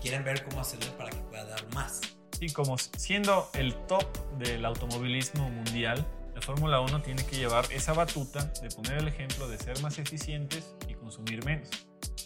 Quieren 0.00 0.22
ver 0.22 0.44
cómo 0.44 0.60
hacerle 0.60 0.86
para 0.92 1.10
que 1.10 1.18
pueda 1.18 1.44
dar 1.44 1.66
más. 1.74 2.15
Y 2.40 2.52
como 2.52 2.76
siendo 2.78 3.50
el 3.54 3.74
top 3.86 4.04
del 4.38 4.64
automovilismo 4.64 5.48
mundial, 5.48 6.06
la 6.34 6.42
Fórmula 6.42 6.80
1 6.80 7.02
tiene 7.02 7.24
que 7.24 7.36
llevar 7.36 7.66
esa 7.70 7.94
batuta 7.94 8.44
de 8.60 8.68
poner 8.68 8.98
el 8.98 9.08
ejemplo 9.08 9.48
de 9.48 9.56
ser 9.56 9.80
más 9.80 9.98
eficientes 9.98 10.74
y 10.86 10.94
consumir 10.94 11.44
menos. 11.44 11.70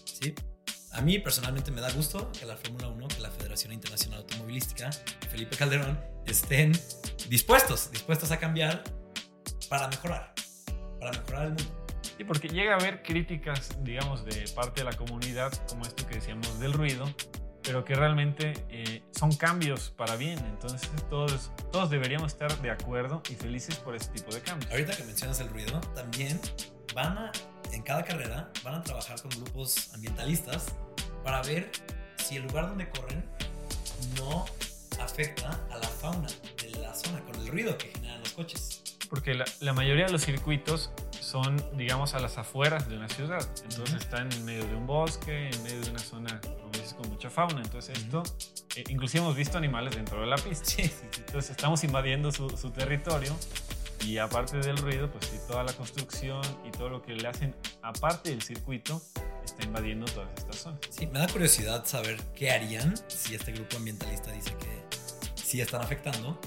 Sí. 0.05 0.35
A 0.93 1.01
mí 1.01 1.21
personalmente 1.21 1.71
me 1.71 1.81
da 1.81 1.93
gusto 1.93 2.33
que 2.33 2.45
la 2.45 2.57
Fórmula 2.57 2.89
1, 2.89 3.09
que 3.09 3.21
la 3.21 3.31
Federación 3.31 3.73
Internacional 3.73 4.21
Automovilística, 4.21 4.91
Felipe 5.31 5.57
Calderón, 5.57 6.01
estén 6.27 6.73
dispuestos, 7.29 7.93
dispuestos 7.93 8.33
a 8.33 8.39
cambiar 8.41 8.83
para 9.69 9.87
mejorar, 9.87 10.35
para 10.99 11.13
mejorar 11.13 11.43
el 11.45 11.49
mundo. 11.51 11.87
Sí, 12.17 12.25
porque 12.25 12.49
llega 12.49 12.73
a 12.73 12.77
haber 12.77 13.03
críticas, 13.05 13.71
digamos, 13.85 14.25
de 14.25 14.49
parte 14.55 14.81
de 14.81 14.91
la 14.91 14.97
comunidad, 14.97 15.53
como 15.69 15.85
esto 15.85 16.05
que 16.07 16.17
decíamos 16.17 16.59
del 16.59 16.73
ruido, 16.73 17.09
pero 17.63 17.85
que 17.85 17.95
realmente 17.95 18.55
eh, 18.69 19.03
son 19.11 19.35
cambios 19.35 19.91
para 19.91 20.17
bien. 20.17 20.39
Entonces 20.47 20.89
todos, 21.09 21.53
todos 21.71 21.91
deberíamos 21.91 22.33
estar 22.33 22.57
de 22.61 22.71
acuerdo 22.71 23.23
y 23.31 23.35
felices 23.35 23.77
por 23.77 23.95
ese 23.95 24.11
tipo 24.11 24.33
de 24.33 24.41
cambios. 24.41 24.71
Ahorita 24.71 24.97
que 24.97 25.05
mencionas 25.05 25.41
el 25.41 25.49
ruido, 25.49 25.81
también 25.95 26.41
van 26.95 27.19
a, 27.19 27.33
en 27.73 27.83
cada 27.83 28.05
carrera, 28.05 28.51
van 28.65 28.75
a 28.75 28.83
trabajar 28.83 29.21
con 29.21 29.31
grupos 29.31 29.93
ambientalistas 29.95 30.75
para 31.23 31.43
ver 31.43 31.71
si 32.17 32.37
el 32.37 32.45
lugar 32.45 32.69
donde 32.69 32.89
corren 32.89 33.25
no 34.17 34.47
afecta 35.01 35.61
a 35.71 35.79
la 35.79 35.89
fauna 35.89 36.29
de 36.63 36.71
la 36.79 36.95
zona 36.95 37.21
con 37.21 37.35
el 37.37 37.49
ruido 37.49 37.77
que 37.77 37.89
generan 37.89 38.21
los 38.21 38.33
coches. 38.33 38.83
Porque 39.09 39.35
la, 39.35 39.45
la 39.61 39.73
mayoría 39.73 40.07
de 40.07 40.13
los 40.13 40.23
circuitos 40.25 40.91
son, 41.31 41.57
digamos, 41.77 42.15
a 42.15 42.19
las 42.19 42.39
afueras 42.39 42.89
de 42.89 42.97
una 42.97 43.09
ciudad. 43.09 43.47
Entonces 43.63 44.01
están 44.01 44.33
en 44.33 44.45
medio 44.45 44.67
de 44.67 44.75
un 44.75 44.87
bosque, 44.87 45.49
en 45.51 45.63
medio 45.63 45.81
de 45.81 45.91
una 45.91 46.01
zona, 46.01 46.41
con 46.97 47.09
mucha 47.09 47.31
fauna. 47.31 47.63
Entonces 47.63 47.97
esto, 47.99 48.23
eh, 48.75 48.85
inclusive 48.89 49.23
hemos 49.23 49.37
visto 49.37 49.57
animales 49.57 49.95
dentro 49.95 50.21
de 50.21 50.27
la 50.27 50.37
pista. 50.37 50.65
Sí, 50.65 50.83
sí, 50.83 51.07
sí. 51.11 51.23
Entonces 51.27 51.51
estamos 51.53 51.85
invadiendo 51.85 52.33
su, 52.33 52.51
su 52.51 52.71
territorio 52.71 53.35
y 54.05 54.19
aparte 54.19 54.59
del 54.59 54.77
ruido, 54.77 55.11
pues 55.11 55.27
sí, 55.27 55.39
toda 55.47 55.63
la 55.63 55.73
construcción 55.73 56.43
y 56.67 56.71
todo 56.73 56.89
lo 56.89 57.03
que 57.03 57.15
le 57.15 57.29
hacen 57.29 57.55
aparte 57.83 58.31
del 58.31 58.43
circuito 58.43 59.01
está 59.45 59.65
invadiendo 59.65 60.07
todas 60.07 60.31
estas 60.37 60.57
zonas. 60.57 60.81
Sí, 60.91 61.07
me 61.07 61.21
da 61.21 61.29
curiosidad 61.29 61.85
saber 61.87 62.21
qué 62.35 62.51
harían 62.51 62.95
si 63.09 63.35
este 63.35 63.53
grupo 63.53 63.77
ambientalista 63.77 64.33
dice 64.33 64.57
que 64.57 64.85
sí 65.35 65.61
están 65.61 65.83
afectando. 65.83 66.39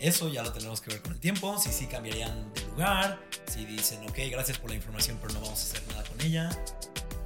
Eso 0.00 0.28
ya 0.28 0.42
lo 0.42 0.52
tenemos 0.52 0.80
que 0.80 0.90
ver 0.90 1.02
con 1.02 1.12
el 1.12 1.20
tiempo, 1.20 1.58
si 1.58 1.70
sí 1.70 1.86
cambiarían 1.86 2.52
de 2.54 2.62
lugar, 2.66 3.20
si 3.46 3.64
dicen, 3.66 4.02
ok, 4.08 4.18
gracias 4.30 4.58
por 4.58 4.70
la 4.70 4.76
información, 4.76 5.18
pero 5.20 5.34
no 5.34 5.40
vamos 5.40 5.60
a 5.60 5.62
hacer 5.62 5.82
nada 5.88 6.02
con 6.04 6.20
ella. 6.22 6.48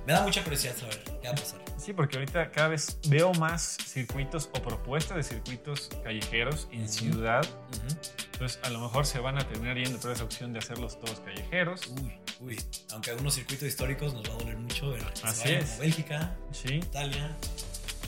Me 0.07 0.13
da 0.13 0.23
mucha 0.23 0.43
curiosidad 0.43 0.77
saber 0.77 1.03
qué 1.23 1.29
va 1.29 1.33
a 1.33 1.37
pasar. 1.37 1.65
Sí, 1.79 1.93
porque 1.93 2.17
ahorita 2.19 2.51
cada 2.51 2.69
vez 2.69 2.99
veo 3.09 3.33
más 3.35 3.77
circuitos 3.87 4.49
o 4.55 4.63
propuestas 4.63 5.17
de 5.17 5.23
circuitos 5.23 5.89
callejeros 6.03 6.67
en 6.73 6.89
ciudad. 6.89 7.45
Ujú. 7.45 7.97
Entonces 8.33 8.59
a 8.65 8.71
lo 8.71 8.81
mejor 8.81 9.07
se 9.07 9.19
van 9.19 9.39
a 9.39 9.47
terminar 9.49 9.77
yendo 9.77 9.99
por 10.01 10.11
esa 10.11 10.25
opción 10.25 10.53
de 10.53 10.59
hacerlos 10.59 10.99
todos 11.01 11.21
callejeros. 11.21 11.87
Uy, 11.89 12.13
uy. 12.41 12.61
Aunque 12.93 13.11
algunos 13.11 13.35
circuitos 13.35 13.69
históricos 13.69 14.13
nos 14.15 14.25
va 14.29 14.35
a 14.35 14.39
doler 14.39 14.57
mucho 14.57 14.91
ver 14.91 15.05
Así 15.23 15.53
es. 15.53 15.65
como 15.67 15.79
Bélgica, 15.81 16.37
Sí, 16.53 16.75
Italia. 16.77 17.37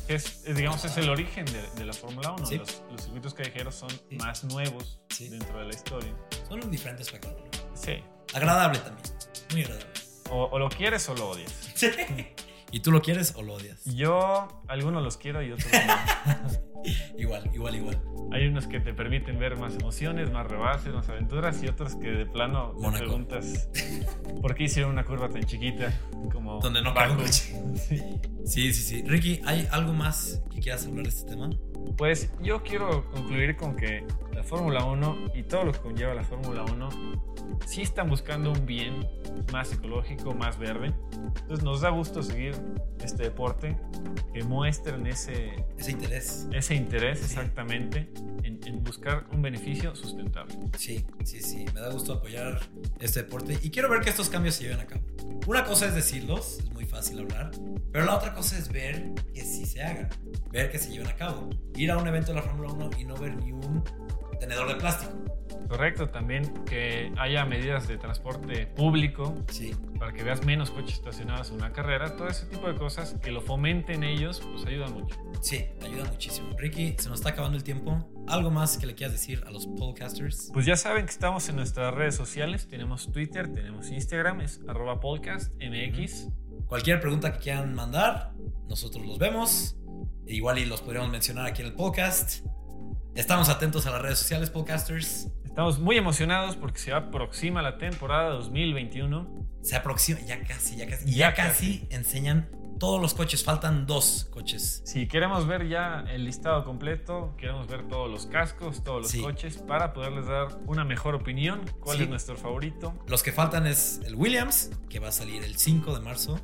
Es, 0.08 0.42
es, 0.44 0.56
digamos, 0.56 0.84
es 0.84 0.96
el 0.96 1.08
origen 1.10 1.44
de, 1.46 1.62
de 1.76 1.84
la 1.84 1.92
Fórmula 1.92 2.32
1. 2.32 2.46
Sí. 2.46 2.58
Los, 2.58 2.82
los 2.90 3.02
circuitos 3.02 3.34
callejeros 3.34 3.74
son 3.74 3.90
Sí. 3.90 4.16
más 4.16 4.44
nuevos 4.44 5.00
Sí. 5.10 5.28
dentro 5.28 5.58
de 5.58 5.64
la 5.66 5.74
historia. 5.74 6.12
Son 6.48 6.62
un 6.62 6.70
diferente 6.70 7.02
espectáculo. 7.02 7.44
Sí. 7.74 8.02
Agradable 8.34 8.78
también. 8.80 9.08
Muy 9.52 9.62
agradable. 9.62 9.90
O, 10.30 10.44
o 10.52 10.58
lo 10.58 10.68
quieres 10.68 11.08
o 11.08 11.14
lo 11.14 11.30
odias. 11.30 11.52
¿Y 12.72 12.80
tú 12.80 12.90
lo 12.90 13.00
quieres 13.00 13.34
o 13.36 13.42
lo 13.42 13.54
odias? 13.54 13.84
Yo, 13.84 14.62
algunos 14.68 15.02
los 15.02 15.16
quiero 15.16 15.42
y 15.42 15.52
otros 15.52 15.70
no. 15.72 16.56
Igual, 17.18 17.50
igual, 17.52 17.74
igual. 17.74 18.00
Hay 18.30 18.46
unos 18.46 18.66
que 18.66 18.78
te 18.80 18.94
permiten 18.94 19.38
ver 19.38 19.56
más 19.56 19.74
emociones, 19.74 20.30
más 20.30 20.46
rebases, 20.46 20.92
más 20.94 21.08
aventuras 21.08 21.60
y 21.62 21.68
otros 21.68 21.96
que 21.96 22.08
de 22.10 22.26
plano 22.26 22.74
te 22.80 22.98
preguntas 22.98 23.68
por 24.40 24.54
qué 24.54 24.64
hicieron 24.64 24.92
una 24.92 25.04
curva 25.04 25.28
tan 25.28 25.42
chiquita 25.44 25.92
como 26.32 26.60
Donde 26.60 26.82
no 26.82 26.94
cabe. 26.94 27.26
Sí, 28.46 28.72
sí, 28.72 28.82
sí. 28.82 29.02
Ricky, 29.02 29.40
¿hay 29.44 29.66
algo 29.72 29.92
más 29.92 30.40
que 30.52 30.60
quieras 30.60 30.86
hablar 30.86 31.02
de 31.02 31.08
este 31.08 31.30
tema? 31.30 31.50
Pues 31.96 32.30
yo 32.42 32.62
quiero 32.62 33.08
concluir 33.10 33.56
con 33.56 33.76
que 33.76 34.04
la 34.34 34.42
Fórmula 34.42 34.84
1 34.84 35.32
y 35.34 35.42
todo 35.44 35.64
lo 35.64 35.72
que 35.72 35.78
conlleva 35.80 36.14
la 36.14 36.24
Fórmula 36.24 36.64
1 36.64 36.88
sí 37.66 37.82
están 37.82 38.08
buscando 38.10 38.52
un 38.52 38.66
bien 38.66 39.06
más 39.52 39.72
ecológico, 39.72 40.34
más 40.34 40.58
verde. 40.58 40.92
Entonces 41.40 41.64
nos 41.64 41.80
da 41.80 41.90
gusto 41.90 42.22
seguir 42.22 42.54
este 43.02 43.22
deporte 43.24 43.78
que 44.34 44.42
muestren 44.42 45.06
ese, 45.06 45.64
Ese 45.78 45.92
interés. 45.92 46.48
ese 46.52 46.74
interés 46.74 47.18
Sí. 47.20 47.24
exactamente 47.26 48.10
en, 48.42 48.60
en 48.66 48.82
buscar 48.84 49.26
un 49.32 49.40
beneficio 49.42 49.94
sustentable. 49.96 50.54
Sí, 50.76 51.06
sí, 51.24 51.40
sí. 51.40 51.64
Me 51.74 51.80
da 51.80 51.90
gusto 51.90 52.14
apoyar 52.14 52.60
este 53.00 53.22
deporte 53.22 53.58
y 53.62 53.70
quiero 53.70 53.88
ver 53.88 54.00
que 54.02 54.10
estos 54.10 54.28
cambios 54.28 54.56
se 54.56 54.64
lleven 54.64 54.80
a 54.80 54.86
cabo. 54.86 55.02
Una 55.46 55.64
cosa 55.64 55.86
es 55.86 55.94
decirlos, 55.94 56.58
es 56.58 56.70
muy 56.72 56.84
fácil 56.84 57.20
hablar, 57.20 57.52
pero 57.92 58.04
la 58.04 58.16
otra 58.16 58.34
cosa 58.34 58.58
es 58.58 58.68
ver 58.70 59.12
que 59.32 59.42
sí 59.42 59.64
se 59.64 59.82
hagan, 59.82 60.08
ver 60.50 60.70
que 60.72 60.78
se 60.78 60.90
lleven 60.90 61.06
a 61.06 61.14
cabo. 61.14 61.48
Ir 61.76 61.90
a 61.90 61.98
un 61.98 62.06
evento 62.08 62.32
de 62.32 62.36
la 62.36 62.42
Fórmula 62.42 62.72
1 62.72 62.90
y 62.98 63.04
no 63.04 63.16
ver 63.16 63.36
ni 63.36 63.52
un 63.52 63.84
tenedor 64.40 64.68
de 64.68 64.76
plástico. 64.76 65.12
Correcto, 65.68 66.08
también 66.08 66.52
que 66.64 67.12
haya 67.16 67.44
medidas 67.44 67.88
de 67.88 67.98
transporte 67.98 68.66
público 68.66 69.34
Sí, 69.50 69.74
para 69.98 70.12
que 70.12 70.22
veas 70.22 70.44
menos 70.44 70.70
coches 70.70 70.94
estacionados 70.94 71.50
en 71.50 71.56
una 71.56 71.72
carrera, 71.72 72.16
todo 72.16 72.28
ese 72.28 72.46
tipo 72.46 72.68
de 72.68 72.76
cosas 72.76 73.16
que 73.20 73.32
lo 73.32 73.40
fomenten 73.40 74.04
ellos, 74.04 74.40
pues 74.52 74.64
ayuda 74.64 74.86
mucho. 74.88 75.16
sí, 75.40 75.64
ayuda 75.82 76.04
muchísimo. 76.04 76.50
Ricky, 76.56 76.94
se 76.98 77.08
nos 77.08 77.18
está 77.18 77.30
acabando 77.30 77.56
el 77.56 77.64
tiempo. 77.64 78.08
¿Algo 78.28 78.50
más 78.50 78.78
que 78.78 78.86
le 78.86 78.94
quieras 78.94 79.12
decir 79.12 79.42
a 79.46 79.50
los 79.50 79.66
podcasters? 79.66 80.50
Pues 80.52 80.66
ya 80.66 80.76
saben 80.76 81.06
que 81.06 81.12
estamos 81.12 81.48
en 81.48 81.56
nuestras 81.56 81.92
redes 81.92 82.14
sociales, 82.14 82.68
tenemos 82.68 83.10
Twitter, 83.10 83.52
tenemos 83.52 83.90
Instagram, 83.90 84.42
es 84.42 84.60
arroba 84.68 85.00
podcastmx. 85.00 86.28
Cualquier 86.66 87.00
pregunta 87.00 87.32
que 87.32 87.38
quieran 87.40 87.74
mandar, 87.74 88.32
nosotros 88.68 89.04
los 89.04 89.18
vemos. 89.18 89.76
Igual 90.26 90.58
y 90.58 90.64
los 90.64 90.80
podríamos 90.80 91.10
mencionar 91.10 91.46
aquí 91.46 91.62
en 91.62 91.68
el 91.68 91.74
podcast. 91.74 92.44
Estamos 93.14 93.48
atentos 93.48 93.86
a 93.86 93.90
las 93.90 94.02
redes 94.02 94.18
sociales, 94.18 94.50
podcasters. 94.50 95.28
Estamos 95.44 95.78
muy 95.78 95.96
emocionados 95.96 96.56
porque 96.56 96.78
se 96.78 96.92
aproxima 96.92 97.62
la 97.62 97.78
temporada 97.78 98.30
2021. 98.30 99.46
Se 99.62 99.76
aproxima, 99.76 100.20
ya 100.20 100.42
casi, 100.44 100.76
ya 100.76 100.86
casi. 100.88 101.06
Ya 101.10 101.30
Ya, 101.30 101.34
casi 101.34 101.86
enseñan 101.90 102.50
todos 102.78 103.00
los 103.00 103.14
coches. 103.14 103.42
Faltan 103.44 103.86
dos 103.86 104.28
coches. 104.30 104.82
Si 104.84 105.06
queremos 105.08 105.46
ver 105.46 105.66
ya 105.68 106.04
el 106.10 106.24
listado 106.24 106.64
completo, 106.64 107.34
queremos 107.38 107.68
ver 107.68 107.88
todos 107.88 108.10
los 108.10 108.26
cascos, 108.26 108.82
todos 108.84 109.02
los 109.02 109.10
Sí. 109.10 109.22
coches, 109.22 109.56
para 109.58 109.92
poderles 109.94 110.26
dar 110.26 110.58
una 110.66 110.84
mejor 110.84 111.14
opinión, 111.14 111.62
cuál 111.80 111.96
Sí. 111.98 112.02
es 112.02 112.08
nuestro 112.10 112.36
favorito. 112.36 112.92
Los 113.06 113.22
que 113.22 113.32
faltan 113.32 113.66
es 113.66 114.00
el 114.04 114.14
Williams, 114.16 114.70
que 114.90 114.98
va 114.98 115.08
a 115.08 115.12
salir 115.12 115.42
el 115.42 115.56
5 115.56 115.94
de 115.94 116.00
marzo. 116.04 116.38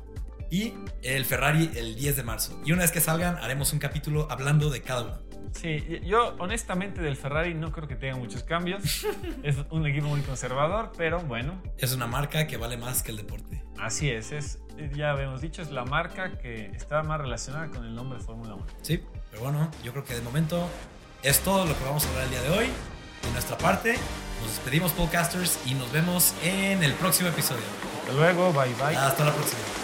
Y 0.53 0.71
el 1.01 1.25
Ferrari 1.25 1.71
el 1.73 1.95
10 1.95 2.15
de 2.15 2.21
marzo. 2.21 2.61
Y 2.63 2.73
una 2.73 2.83
vez 2.83 2.91
que 2.91 3.01
salgan, 3.01 3.37
haremos 3.37 3.73
un 3.73 3.79
capítulo 3.79 4.27
hablando 4.29 4.69
de 4.69 4.83
cada 4.83 5.01
uno. 5.01 5.17
Sí, 5.51 5.99
yo 6.05 6.35
honestamente 6.37 7.01
del 7.01 7.15
Ferrari 7.15 7.55
no 7.55 7.71
creo 7.71 7.87
que 7.87 7.95
tenga 7.95 8.17
muchos 8.17 8.43
cambios. 8.43 9.03
es 9.43 9.55
un 9.71 9.87
equipo 9.87 10.09
muy 10.09 10.21
conservador, 10.21 10.91
pero 10.95 11.21
bueno, 11.21 11.59
Es 11.79 11.95
una 11.95 12.05
marca 12.05 12.45
que 12.45 12.57
vale 12.57 12.77
más 12.77 13.01
que 13.01 13.09
el 13.09 13.17
deporte. 13.17 13.63
así 13.79 14.11
es. 14.11 14.31
es 14.31 14.59
ya 14.93 15.09
habíamos 15.09 15.41
dicho, 15.41 15.63
es 15.63 15.71
la 15.71 15.85
marca 15.85 16.37
que 16.37 16.67
está 16.67 17.01
más 17.01 17.19
relacionada 17.19 17.69
con 17.69 17.83
el 17.83 17.95
nombre 17.95 18.19
de 18.19 18.23
Fórmula 18.23 18.53
1. 18.53 18.65
Sí, 18.83 19.01
pero 19.31 19.41
bueno, 19.41 19.71
yo 19.83 19.91
creo 19.91 20.03
que 20.03 20.13
de 20.13 20.21
momento 20.21 20.69
es 21.23 21.39
todo 21.39 21.65
lo 21.65 21.75
que 21.75 21.83
vamos 21.83 22.05
a 22.05 22.09
hablar 22.09 22.25
el 22.25 22.29
día 22.29 22.41
de 22.43 22.49
hoy. 22.51 22.65
De 23.23 23.31
nuestra 23.31 23.57
parte, 23.57 23.95
nos 24.39 24.49
despedimos, 24.49 24.91
podcasters, 24.91 25.57
y 25.65 25.73
nos 25.73 25.91
vemos 25.91 26.35
en 26.43 26.83
el 26.83 26.93
próximo 26.93 27.29
episodio. 27.29 27.63
Hasta 28.01 28.13
luego, 28.13 28.53
bye 28.53 28.71
bye. 28.75 28.95
Hasta 28.95 29.25
la 29.25 29.33
próxima. 29.33 29.82